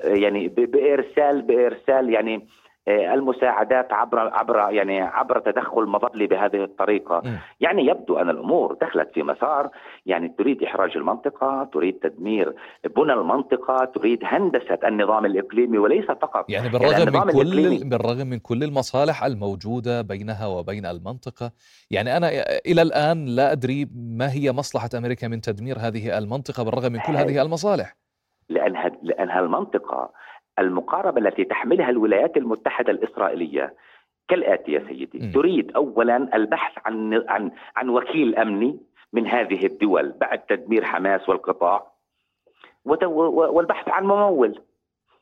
يعني 0.05 0.49
بارسال 0.49 1.43
بإرسال 1.43 2.11
يعني 2.11 2.35
آه، 2.35 2.47
المساعدات 2.89 3.93
عبر 3.93 4.19
عبر 4.19 4.57
يعني 4.71 5.01
عبر 5.01 5.39
تدخل 5.39 5.87
مظلي 5.87 6.27
بهذه 6.27 6.65
الطريقة 6.65 7.23
م. 7.25 7.39
يعني 7.61 7.87
يبدو 7.87 8.17
أن 8.17 8.31
الأمور 8.31 8.77
دخلت 8.81 9.11
في 9.15 9.23
مسار 9.23 9.71
يعني 10.07 10.35
تريد 10.39 10.63
إحراج 10.63 10.97
المنطقة 10.97 11.69
تريد 11.73 11.95
تدمير 11.95 12.55
بنى 12.97 13.13
المنطقة 13.13 13.85
تريد 13.85 14.19
هندسة 14.25 14.79
النظام 14.85 15.27
الإقليمي 15.27 15.79
وليس 15.79 16.05
فقط 16.05 16.51
يعني 16.51 16.69
بالرغم 16.69 16.93
يعني 16.93 17.11
من 17.11 17.33
كل. 17.33 17.89
بالرغم 17.89 18.27
من 18.27 18.39
كل 18.39 18.63
المصالح 18.63 19.25
الموجودة 19.25 20.03
بينها 20.03 20.47
وبين 20.47 20.87
المنطقة 20.87 21.53
يعني 21.91 22.17
أنا 22.17 22.29
إلى 22.67 22.83
الآن 22.83 23.27
لا 23.27 23.53
أدري 23.53 23.89
ما 23.95 24.33
هي 24.33 24.53
مصلحة 24.53 24.89
أمريكا 24.95 25.29
من 25.29 25.41
تدمير 25.41 25.77
هذه 25.79 26.19
المنطقة 26.19 26.65
بالرغم 26.65 26.93
من 26.93 27.01
كل 27.01 27.13
هذه 27.13 27.43
المصالح 27.43 27.97
لأن 28.49 28.99
لأن 29.03 29.31
المنطقة 29.31 30.11
المقاربة 30.59 31.21
التي 31.21 31.45
تحملها 31.45 31.91
الولايات 31.91 32.37
المتحدة 32.37 32.93
الإسرائيلية. 32.93 33.75
كالاتي 34.29 34.73
يا 34.73 34.85
سيدي 34.89 35.19
م. 35.27 35.31
تريد 35.33 35.73
اولا 35.77 36.37
البحث 36.37 36.73
عن 36.87 37.25
عن 37.29 37.51
عن 37.77 37.89
وكيل 37.89 38.37
أمني 38.37 38.79
من 39.13 39.27
هذه 39.27 39.67
الدول 39.67 40.13
بعد 40.21 40.39
تدمير 40.39 40.85
حماس 40.85 41.29
والقطاع 41.29 41.87
والبحث 42.85 43.89
عن 43.89 44.05
ممول. 44.05 44.61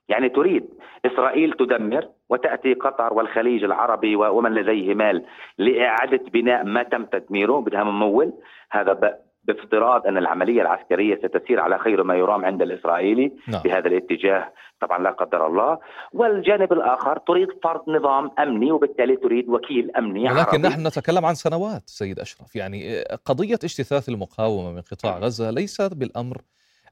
يعني 0.09 0.29
تريد 0.29 0.69
إسرائيل 1.07 1.53
تدمر 1.53 2.09
وتأتي 2.29 2.75
قطر 2.75 3.15
والخليج 3.15 3.65
العربي 3.65 4.17
ومن 4.17 4.55
لديه 4.55 4.95
مال 4.95 5.25
لإعادة 5.59 6.21
بناء 6.33 6.65
ما 6.65 6.83
تم 6.83 7.05
تدميره 7.05 7.61
بدها 7.61 7.85
ممول. 7.85 8.33
هذا 8.71 9.19
بافتراض 9.47 10.07
أن 10.07 10.17
العملية 10.17 10.63
العسكرية 10.63 11.17
ستسير 11.17 11.61
على 11.61 11.79
خير 11.79 12.03
ما 12.03 12.15
يرام 12.15 12.45
عند 12.45 12.63
الإسرائيلي 12.63 13.33
نعم. 13.49 13.63
بهذا 13.63 13.89
الاتجاه. 13.89 14.53
طبعا 14.81 14.99
لا 14.99 15.11
قدر 15.11 15.47
الله. 15.47 15.79
والجانب 16.13 16.73
الآخر 16.73 17.19
تريد 17.19 17.49
فرض 17.65 17.91
نظام 17.91 18.31
أمني 18.39 18.73
وبالتالي 18.73 19.17
تريد 19.17 19.49
وكيل 19.49 19.97
أمني 19.97 20.21
ولكن 20.21 20.39
عربي. 20.39 20.69
نحن 20.69 20.87
نتكلم 20.87 21.25
عن 21.25 21.35
سنوات 21.35 21.83
سيد 21.87 22.19
أشرف. 22.19 22.57
يعني 22.57 23.03
قضية 23.25 23.59
اجتثاث 23.65 24.09
المقاومة 24.09 24.73
من 24.73 24.81
قطاع 24.81 25.19
غزة 25.19 25.51
ليست 25.51 25.95
بالأمر 25.95 26.37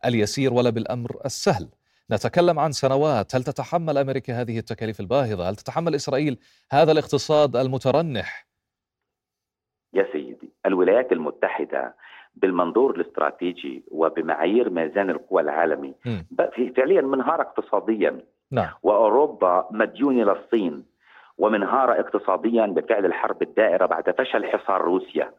اليسير 0.05 0.53
ولا 0.53 0.71
بالأمر 0.71 1.11
السهل. 1.25 1.69
نتكلم 2.13 2.59
عن 2.59 2.73
سنوات. 2.73 3.35
هل 3.35 3.43
تتحمل 3.43 3.99
أمريكا 3.99 4.41
هذه 4.41 4.59
التكاليف 4.59 5.01
الباهظة؟ 5.01 5.49
هل 5.49 5.57
تتحمل 5.57 5.95
إسرائيل 5.95 6.39
هذا 6.73 6.93
الاقتصاد 6.93 7.57
المترنح؟ 7.57 8.47
يا 9.95 10.07
سيدي 10.13 10.53
الولايات 10.67 11.13
المتحدة 11.13 11.95
بالمنظور 12.37 12.95
الاستراتيجي 12.97 13.85
وبمعايير 13.91 14.71
ميزان 14.71 15.11
القوى 15.11 15.43
العالمي. 15.43 15.95
فعليا 16.77 17.01
منهارة 17.01 17.43
اقتصاديا. 17.43 18.21
نعم. 18.53 18.69
وأوروبا 18.83 19.69
مديونة 19.71 20.33
للصين. 20.33 20.85
ومنهارة 21.39 22.01
اقتصاديا 22.01 22.67
بفعل 22.67 23.05
الحرب 23.05 23.43
الدائرة 23.43 23.87
بعد 23.87 24.11
فشل 24.19 24.45
حصار 24.47 24.83
روسيا. 24.83 25.31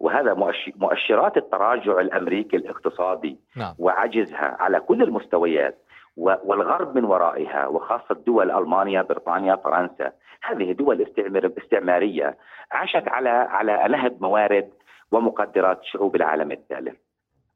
وهذا 0.00 0.34
مؤشرات 0.76 1.36
التراجع 1.36 2.00
الأمريكي 2.00 2.56
الاقتصادي. 2.56 3.38
نعم. 3.56 3.74
وعجزها 3.78 4.56
على 4.60 4.80
كل 4.80 5.02
المستويات. 5.02 5.78
والغرب 6.16 6.94
من 6.94 7.04
ورائها. 7.04 7.66
وخاصة 7.66 8.14
دول 8.26 8.50
ألمانيا 8.50 9.02
بريطانيا 9.02 9.56
فرنسا. 9.56 10.12
هذه 10.42 10.72
دول 10.72 11.06
استعمارية. 11.58 12.36
عاشت 12.72 13.08
على 13.08 13.28
على 13.28 13.88
نهب 13.88 14.16
موارد 14.20 14.70
ومقدرات 15.12 15.84
شعوب 15.84 16.16
العالم 16.16 16.52
الثالث 16.52 16.96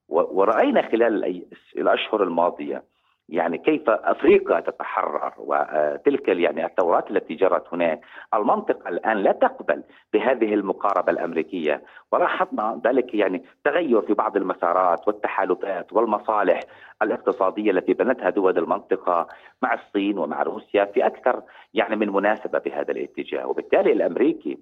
ورأينا 0.09 0.83
خلال 0.83 1.45
الأشهر 1.77 2.23
الماضية 2.23 2.83
يعني 3.29 3.59
كيف 3.59 3.91
أفريقيا 3.91 4.61
تتحرر 4.61 5.33
وتلك 5.39 6.29
يعني 6.29 6.67
الثورات 6.67 7.11
التي 7.11 7.35
جرت 7.35 7.65
هناك، 7.73 8.01
المنطقة 8.35 8.89
الآن 8.89 9.17
لا 9.17 9.33
تقبل 9.33 9.83
بهذه 10.13 10.55
المقاربة 10.55 11.13
الأمريكية، 11.13 11.83
ولاحظنا 12.13 12.81
ذلك 12.87 13.15
يعني 13.15 13.43
تغير 13.65 14.03
في 14.03 14.15
بعض 14.15 14.37
المسارات 14.37 15.09
والتحالفات 15.09 15.93
والمصالح 15.93 16.61
الاقتصادية 17.03 17.71
التي 17.71 17.93
بنتها 17.93 18.31
دول 18.31 18.59
المنطقة 18.59 19.29
مع 19.63 19.75
الصين 19.75 20.19
ومع 20.19 20.43
روسيا 20.43 20.85
في 20.85 21.07
أكثر 21.07 21.43
يعني 21.75 21.97
من 21.97 22.11
مناسبة 22.13 22.59
بهذا 22.59 22.93
الاتجاه، 22.93 23.47
وبالتالي 23.47 23.93
الأمريكي 23.93 24.59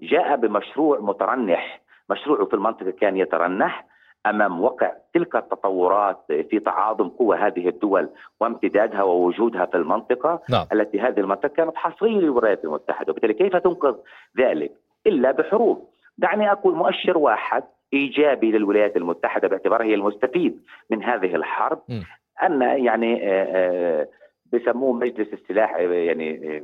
جاء 0.00 0.36
بمشروع 0.36 1.00
مترنح 1.00 1.80
مشروعه 2.10 2.44
في 2.44 2.54
المنطقة 2.54 2.90
كان 2.90 3.16
يترنح 3.16 3.86
أمام 4.26 4.60
وقع 4.60 4.92
تلك 5.14 5.36
التطورات 5.36 6.24
في 6.50 6.58
تعاظم 6.58 7.08
قوى 7.08 7.36
هذه 7.36 7.68
الدول 7.68 8.08
وامتدادها 8.40 9.02
ووجودها 9.02 9.66
في 9.66 9.76
المنطقة 9.76 10.42
نعم. 10.50 10.66
التي 10.72 11.00
هذه 11.00 11.20
المنطقة 11.20 11.48
كانت 11.48 11.76
حصرية 11.76 12.18
للولايات 12.18 12.64
المتحدة، 12.64 13.10
وبالتالي 13.10 13.34
كيف 13.34 13.56
تنقذ 13.56 13.94
ذلك؟ 14.38 14.72
إلا 15.06 15.30
بحروب. 15.30 15.88
دعني 16.18 16.52
أقول 16.52 16.74
مؤشر 16.74 17.18
واحد 17.18 17.64
إيجابي 17.92 18.52
للولايات 18.52 18.96
المتحدة 18.96 19.48
باعتبارها 19.48 19.86
هي 19.86 19.94
المستفيد 19.94 20.62
من 20.90 21.02
هذه 21.04 21.34
الحرب 21.34 21.78
م. 21.88 22.00
أن 22.42 22.62
يعني 22.62 23.30
آه، 23.30 23.44
آه، 23.44 24.08
بسموه 24.52 24.92
مجلس 24.92 25.28
السلاح 25.32 25.76
يعني 25.76 26.62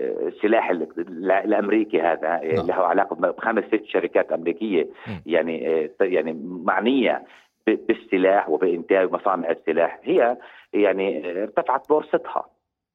السلاح 0.00 0.70
الأمريكي 1.44 2.00
هذا 2.00 2.40
نعم. 2.44 2.66
له 2.66 2.74
علاقة 2.74 3.16
بخمس 3.16 3.64
ست 3.64 3.84
شركات 3.84 4.32
أمريكية 4.32 4.88
يعني 5.26 5.88
يعني 6.00 6.32
معنية 6.42 7.24
بالسلاح 7.66 8.48
وبإنتاج 8.48 9.12
مصانع 9.12 9.50
السلاح 9.50 10.00
هي 10.02 10.36
يعني 10.72 11.32
ارتفعت 11.42 11.88
بورصتها 11.88 12.46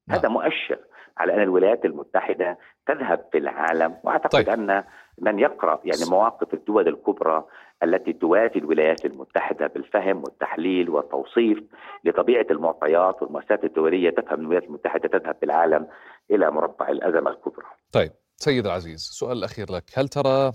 نعم. 0.08 0.18
هذا 0.18 0.28
مؤشر 0.28 0.78
على 1.18 1.34
أن 1.34 1.42
الولايات 1.42 1.84
المتحدة 1.84 2.58
تذهب 2.86 3.28
في 3.32 3.38
العالم 3.38 3.96
وأعتقد 4.04 4.30
طيب. 4.30 4.48
أن 4.48 4.84
من 5.18 5.38
يقرأ 5.38 5.80
يعني 5.84 6.10
مواقف 6.10 6.54
الدول 6.54 6.88
الكبرى 6.88 7.44
التي 7.82 8.12
توافي 8.12 8.58
الولايات 8.58 9.04
المتحدة 9.04 9.66
بالفهم 9.66 10.22
والتحليل 10.24 10.90
والتوصيف 10.90 11.58
لطبيعة 12.04 12.46
المعطيات 12.50 13.22
والمؤسسات 13.22 13.64
الدولية 13.64 14.10
تفهم 14.10 14.40
الولايات 14.40 14.64
المتحدة 14.64 15.08
تذهب 15.08 15.36
في 15.40 15.44
العالم 15.44 15.88
إلى 16.30 16.50
مربع 16.50 16.88
الأزمة 16.88 17.30
الكبرى. 17.30 17.66
طيب 17.92 18.12
سيد 18.36 18.66
العزيز 18.66 19.08
السؤال 19.10 19.38
الأخير 19.38 19.72
لك، 19.72 19.84
هل 19.94 20.08
ترى 20.08 20.52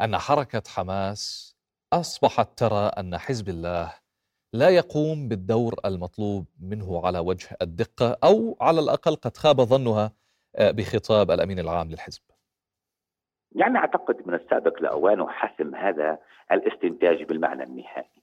أن 0.00 0.18
حركة 0.18 0.62
حماس 0.68 1.56
أصبحت 1.92 2.58
ترى 2.58 2.90
أن 2.98 3.18
حزب 3.18 3.48
الله 3.48 3.92
لا 4.52 4.68
يقوم 4.68 5.28
بالدور 5.28 5.74
المطلوب 5.84 6.44
منه 6.60 7.06
على 7.06 7.18
وجه 7.18 7.56
الدقة 7.62 8.16
أو 8.24 8.56
على 8.60 8.80
الأقل 8.80 9.14
قد 9.14 9.36
خاب 9.36 9.60
ظنها 9.60 10.12
آه، 10.56 10.70
بخطاب 10.70 11.30
الأمين 11.30 11.58
العام 11.58 11.90
للحزب؟ 11.90 12.22
يعني 13.52 13.78
أعتقد 13.78 14.16
من 14.26 14.34
السابق 14.34 14.82
لاوانه 14.82 15.28
حسم 15.28 15.74
هذا 15.74 16.18
الاستنتاج 16.52 17.22
بالمعنى 17.22 17.62
النهائي. 17.62 18.16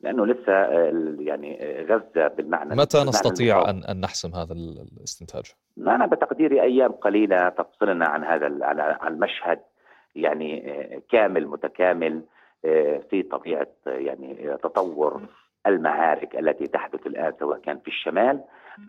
لأنه 0.00 0.26
لسه 0.26 0.52
آه، 0.52 1.16
يعني 1.18 1.62
آه، 1.62 1.82
غزة 1.82 2.28
بالمعنى 2.28 2.76
متى 2.76 3.04
نستطيع 3.04 3.70
ان 3.70 3.84
أن 3.84 4.00
نحسم 4.00 4.34
هذا 4.34 4.52
الاستنتاج؟ 4.52 5.52
أنا 5.78 6.06
بتقديري 6.06 6.62
أيام 6.62 6.92
قليلة 6.92 7.48
تفصلنا 7.48 8.06
عن 8.06 8.24
هذا 8.24 8.46
عن 9.00 9.12
المشهد 9.12 9.60
يعني 10.14 11.02
كامل 11.10 11.46
متكامل 11.46 12.22
في 13.10 13.26
طبيعة 13.30 13.68
يعني 13.86 14.56
تطور 14.62 15.22
المعارك 15.66 16.36
التي 16.36 16.66
تحدث 16.66 17.06
الآن 17.06 17.32
سواء 17.38 17.58
كان 17.58 17.78
في 17.78 17.88
الشمال 17.88 18.40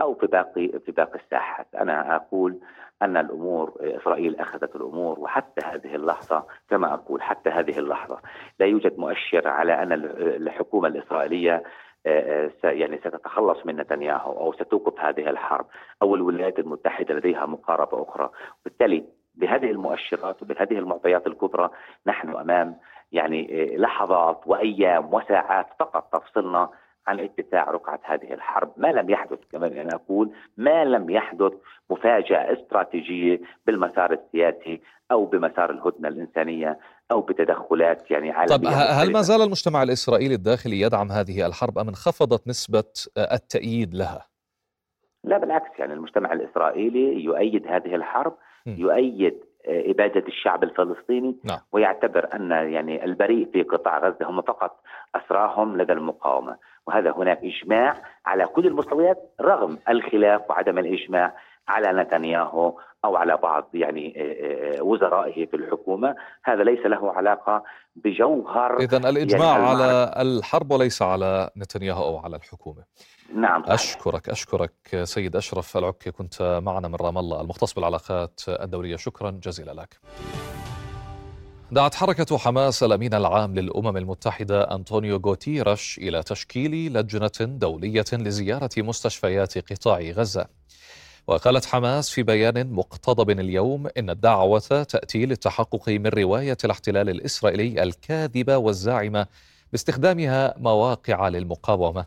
أو 0.02 0.14
في 0.14 0.28
باقي 0.28 0.80
في 0.86 0.92
باقي 0.92 1.20
الساحات، 1.20 1.68
أنا 1.76 2.16
أقول 2.16 2.60
أن 3.02 3.18
الأمور 3.18 3.74
إسرائيل 3.82 4.36
أخذت 4.36 4.76
الأمور 4.76 5.20
وحتى 5.20 5.66
هذه 5.66 5.96
اللحظة 5.96 6.46
كما 6.70 6.94
أقول 6.94 7.22
حتى 7.22 7.50
هذه 7.50 7.80
اللحظة. 7.80 8.20
لا 8.60 8.66
يوجد 8.66 9.00
مؤشر 9.00 9.48
على 9.48 9.84
أن 9.84 9.94
الحكومة 10.20 10.88
الإسرائيلية 10.88 11.64
آه، 12.06 12.52
آه، 12.64 12.70
يعني 12.70 12.98
ستتخلص 12.98 13.66
من 13.66 13.76
نتنياهو 13.76 14.32
أو 14.32 14.54
ستوقف 14.54 15.00
هذه 15.00 15.30
الحرب 15.30 15.66
أو 16.02 16.16
الولايات 16.16 16.60
المتحدة 16.60 17.16
لديها 17.16 17.46
مقاربة 17.46 18.04
أخرى، 18.04 18.30
وبالتالي 18.62 19.04
بهذه 19.36 19.72
المؤشرات 19.72 20.42
وبهذه 20.42 20.80
المعطيات 20.80 21.28
الكبرى 21.28 21.70
نحن 22.08 22.30
أمام 22.30 22.78
يعني 23.12 23.48
آه، 23.52 23.78
لحظات 23.78 24.42
وأيام 24.46 25.14
وساعات 25.14 25.68
فقط. 25.80 26.10
تفصلنا 26.14 26.70
عن 27.08 27.20
اتساع 27.20 27.72
رقعة 27.72 28.00
هذه 28.04 28.34
الحرب. 28.34 28.74
ما 28.78 28.88
لم 28.88 29.10
يحدث 29.10 29.40
كما 29.52 29.68
أنا 29.68 29.96
أقول 29.96 30.32
ما 30.58 30.86
لم 30.86 31.10
يحدث 31.10 31.54
مفاجأة 31.90 32.54
استراتيجية 32.54 33.42
بالمسار 33.68 34.14
السياسي 34.14 34.82
أو 35.12 35.26
بمسار 35.26 35.72
الهدنة 35.72 36.08
الإنسانية 36.08 36.80
أو 37.12 37.22
بتدخلات 37.22 38.12
يعني 38.12 38.32
عالمية 38.32 38.58
طب 38.58 38.66
هل 39.02 39.12
ما 39.12 39.22
زال 39.22 39.42
المجتمع 39.42 39.84
الإسرائيلي 39.84 40.36
الداخلي 40.36 40.82
يدعم 40.82 41.12
هذه 41.12 41.46
الحرب 41.48 41.78
أم 41.78 41.88
انخفضت 41.88 42.48
نسبة 42.48 42.84
التأييد 43.18 43.94
لها؟ 43.94 44.26
لا 45.24 45.38
بالعكس 45.38 45.80
يعني 45.80 45.94
المجتمع 45.94 46.34
الإسرائيلي 46.34 47.24
يؤيد 47.24 47.68
هذه 47.68 47.96
الحرب 47.96 48.38
يؤيد 48.68 49.40
إبادة 49.66 50.28
الشعب 50.28 50.64
الفلسطيني 50.64 51.36
نعم. 51.44 51.60
ويعتبر 51.72 52.28
أن 52.34 52.52
يعني 52.52 53.06
البريء 53.06 53.50
في 53.54 53.64
قطاع 53.64 54.00
غزة 54.00 54.30
هم 54.30 54.42
فقط 54.42 54.80
أسراهم 55.16 55.78
لدى 55.78 55.94
المقاومة 55.94 56.58
وهذا 56.88 57.12
هناك 57.12 57.40
إجماع 57.44 57.94
على 58.26 58.46
كل 58.46 58.68
المستويات 58.68 59.18
رغم 59.42 59.78
الخلاف 59.90 60.50
وعدم 60.50 60.78
الإجماع 60.78 61.34
على 61.70 62.04
نتنياهو 62.04 62.80
أو 63.06 63.16
على 63.16 63.38
بعض 63.38 63.70
يعني 63.74 64.14
وزرائه 64.82 65.46
في 65.46 65.56
الحكومة، 65.56 66.16
هذا 66.44 66.64
ليس 66.64 66.86
له 66.86 67.12
علاقة 67.12 67.64
بجوهر 67.96 68.78
اذا 68.80 68.98
الإجماع 68.98 69.58
يعني 69.58 69.70
على 69.70 70.14
الحرب 70.18 70.72
وليس 70.72 71.02
على 71.02 71.50
نتنياهو 71.58 72.04
أو 72.04 72.18
على 72.18 72.36
الحكومة. 72.36 72.84
نعم 73.36 73.62
صحيح. 73.62 73.74
أشكرك 73.74 74.30
أشكرك 74.30 75.04
سيد 75.04 75.36
أشرف 75.36 75.78
العكي 75.78 76.12
كنت 76.12 76.62
معنا 76.64 76.88
من 76.88 76.96
رام 76.96 77.18
الله 77.18 77.42
المختص 77.42 77.74
بالعلاقات 77.74 78.42
الدولية 78.48 78.96
شكرا 78.96 79.32
جزيلا 79.32 79.72
لك. 79.72 80.00
دعت 81.72 81.96
حركة 81.96 82.38
حماس 82.38 82.84
الأمين 82.84 83.14
العام 83.14 83.56
للأمم 83.56 83.98
المتحدة 83.98 84.76
أنطونيو 84.76 85.18
غوتيرش 85.26 85.98
إلى 85.98 86.24
تشكيل 86.24 86.94
لجنة 86.94 87.58
دولية 87.58 88.06
لزيارة 88.14 88.70
مستشفيات 88.78 89.72
قطاع 89.72 90.00
غزة 90.00 90.46
وقالت 91.30 91.66
حماس 91.66 92.10
في 92.10 92.24
بيان 92.24 92.74
مقتضب 92.74 93.30
اليوم 93.30 93.88
إن 93.98 94.10
الدعوة 94.10 94.60
تأتي 94.60 95.26
للتحقق 95.26 95.90
من 95.90 96.08
رواية 96.08 96.58
الاحتلال 96.66 97.10
الإسرائيلي 97.10 97.84
الكاذبة 97.84 98.58
والزاعمة 98.58 99.28
باستخدامها 99.72 100.54
مواقع 100.58 101.28
للمقاومة. 101.28 102.06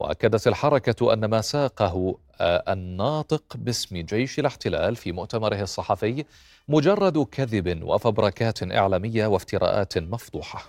وأكدت 0.00 0.46
الحركة 0.46 1.12
أن 1.12 1.24
ما 1.24 1.40
ساقه 1.40 2.18
آه، 2.40 2.72
الناطق 2.72 3.42
باسم 3.54 3.96
جيش 3.96 4.38
الاحتلال 4.38 4.96
في 4.96 5.12
مؤتمره 5.12 5.62
الصحفي 5.62 6.24
مجرد 6.68 7.18
كذب 7.18 7.82
وفبركات 7.82 8.72
إعلامية 8.72 9.26
وافتراءات 9.26 9.98
مفضوحة. 9.98 10.64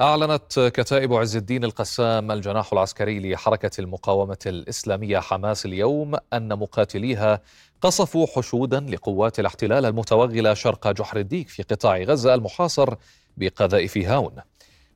أعلنت 0.00 0.72
كتائب 0.74 1.14
عز 1.14 1.36
الدين 1.36 1.64
القسام 1.64 2.30
الجناح 2.30 2.72
العسكري 2.72 3.32
لحركة 3.32 3.80
المقاومة 3.80 4.38
الإسلامية 4.46 5.18
حماس 5.18 5.66
اليوم 5.66 6.14
أن 6.32 6.58
مقاتليها 6.58 7.40
قصفوا 7.80 8.26
حشودا 8.26 8.80
لقوات 8.80 9.40
الاحتلال 9.40 9.84
المتوغلة 9.86 10.54
شرق 10.54 10.90
جحر 10.90 11.16
الديك 11.16 11.48
في 11.48 11.62
قطاع 11.62 11.98
غزة 11.98 12.34
المحاصر 12.34 12.94
بقذائف 13.36 13.98
هاون. 13.98 14.36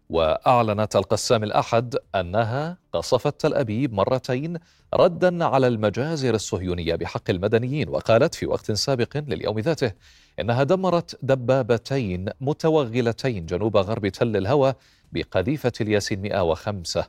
وأعلنت 0.08 0.96
القسام 0.96 1.44
الأحد 1.44 1.96
أنها 2.14 2.78
قصفت 2.92 3.40
تل 3.40 3.54
أبيب 3.54 3.92
مرتين 3.92 4.58
ردا 4.94 5.44
على 5.44 5.66
المجازر 5.66 6.34
الصهيونية 6.34 6.94
بحق 6.94 7.30
المدنيين 7.30 7.88
وقالت 7.88 8.34
في 8.34 8.46
وقت 8.46 8.72
سابق 8.72 9.16
لليوم 9.16 9.58
ذاته 9.58 9.92
إنها 10.40 10.62
دمرت 10.62 11.18
دبابتين 11.22 12.28
متوغلتين 12.40 13.46
جنوب 13.46 13.76
غرب 13.76 14.08
تل 14.08 14.36
الهوى 14.36 14.74
بقذيفة 15.12 15.72
الياسين 15.80 16.22
105 16.22 17.04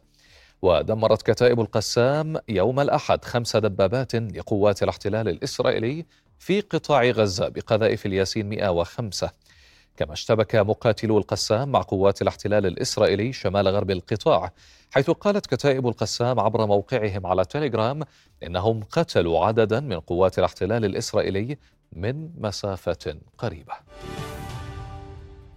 ودمرت 0.61 1.21
كتائب 1.31 1.59
القسام 1.59 2.37
يوم 2.49 2.79
الأحد 2.79 3.25
خمس 3.25 3.55
دبابات 3.55 4.15
لقوات 4.15 4.83
الاحتلال 4.83 5.29
الإسرائيلي 5.29 6.05
في 6.39 6.61
قطاع 6.61 7.03
غزة 7.03 7.49
بقذائف 7.49 8.05
الياسين 8.05 8.49
105 8.49 9.31
كما 9.99 10.13
اشتبك 10.13 10.55
مقاتلو 10.55 11.17
القسام 11.17 11.71
مع 11.71 11.81
قوات 11.81 12.21
الاحتلال 12.21 12.65
الإسرائيلي 12.65 13.33
شمال 13.33 13.67
غرب 13.67 13.91
القطاع 13.91 14.51
حيث 14.91 15.09
قالت 15.09 15.45
كتائب 15.45 15.87
القسام 15.87 16.39
عبر 16.39 16.65
موقعهم 16.65 17.27
على 17.27 17.45
تيليجرام 17.45 18.03
إنهم 18.43 18.83
قتلوا 18.83 19.45
عددا 19.45 19.79
من 19.79 19.99
قوات 19.99 20.39
الاحتلال 20.39 20.85
الإسرائيلي 20.85 21.57
من 21.93 22.29
مسافة 22.37 23.15
قريبة. 23.37 23.73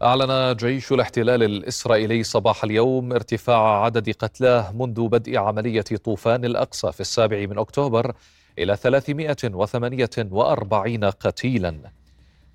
أعلن 0.03 0.57
جيش 0.57 0.93
الاحتلال 0.93 1.43
الإسرائيلي 1.43 2.23
صباح 2.23 2.65
اليوم 2.65 3.13
ارتفاع 3.13 3.85
عدد 3.85 4.11
قتلاه 4.11 4.73
منذ 4.73 5.09
بدء 5.09 5.37
عملية 5.37 5.85
طوفان 6.05 6.45
الأقصى 6.45 6.93
في 6.93 7.01
السابع 7.01 7.47
من 7.47 7.59
أكتوبر 7.59 8.15
إلى 8.59 8.77
348 8.77 11.05
قتيلاً. 11.05 12.02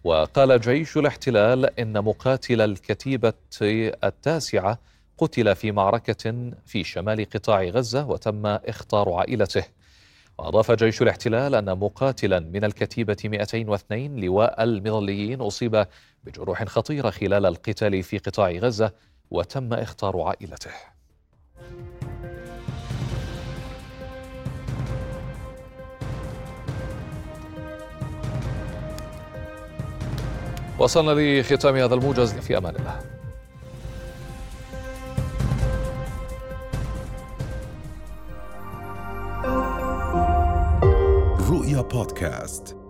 وقال 0.03 0.61
جيش 0.61 0.97
الاحتلال 0.97 1.79
إن 1.79 2.03
مقاتل 2.03 2.61
الكتيبة 2.61 3.33
التاسعة 4.03 4.79
قتل 5.17 5.55
في 5.55 5.71
معركة 5.71 6.51
في 6.65 6.83
شمال 6.83 7.29
قطاع 7.29 7.63
غزة 7.63 8.05
وتم 8.05 8.45
إخطار 8.45 9.13
عائلته. 9.13 9.63
وأضاف 10.37 10.71
جيش 10.71 11.01
الاحتلال 11.01 11.55
أن 11.55 11.79
مقاتلا 11.79 12.39
من 12.39 12.63
الكتيبة 12.63 13.17
202 13.25 14.15
لواء 14.19 14.63
المظليين 14.63 15.41
أصيب 15.41 15.85
بجروح 16.23 16.63
خطيرة 16.63 17.09
خلال 17.09 17.45
القتال 17.45 18.03
في 18.03 18.17
قطاع 18.17 18.51
غزة 18.51 18.91
وتم 19.31 19.73
إخطار 19.73 20.21
عائلته. 20.21 20.71
وصلنا 30.79 31.11
لختام 31.41 31.75
هذا 31.75 31.93
الموجز 31.93 32.33
في 32.33 32.57
أمان 32.57 32.75
الله. 32.75 32.99
رؤيا 41.49 41.81
بودكاست. 41.81 42.86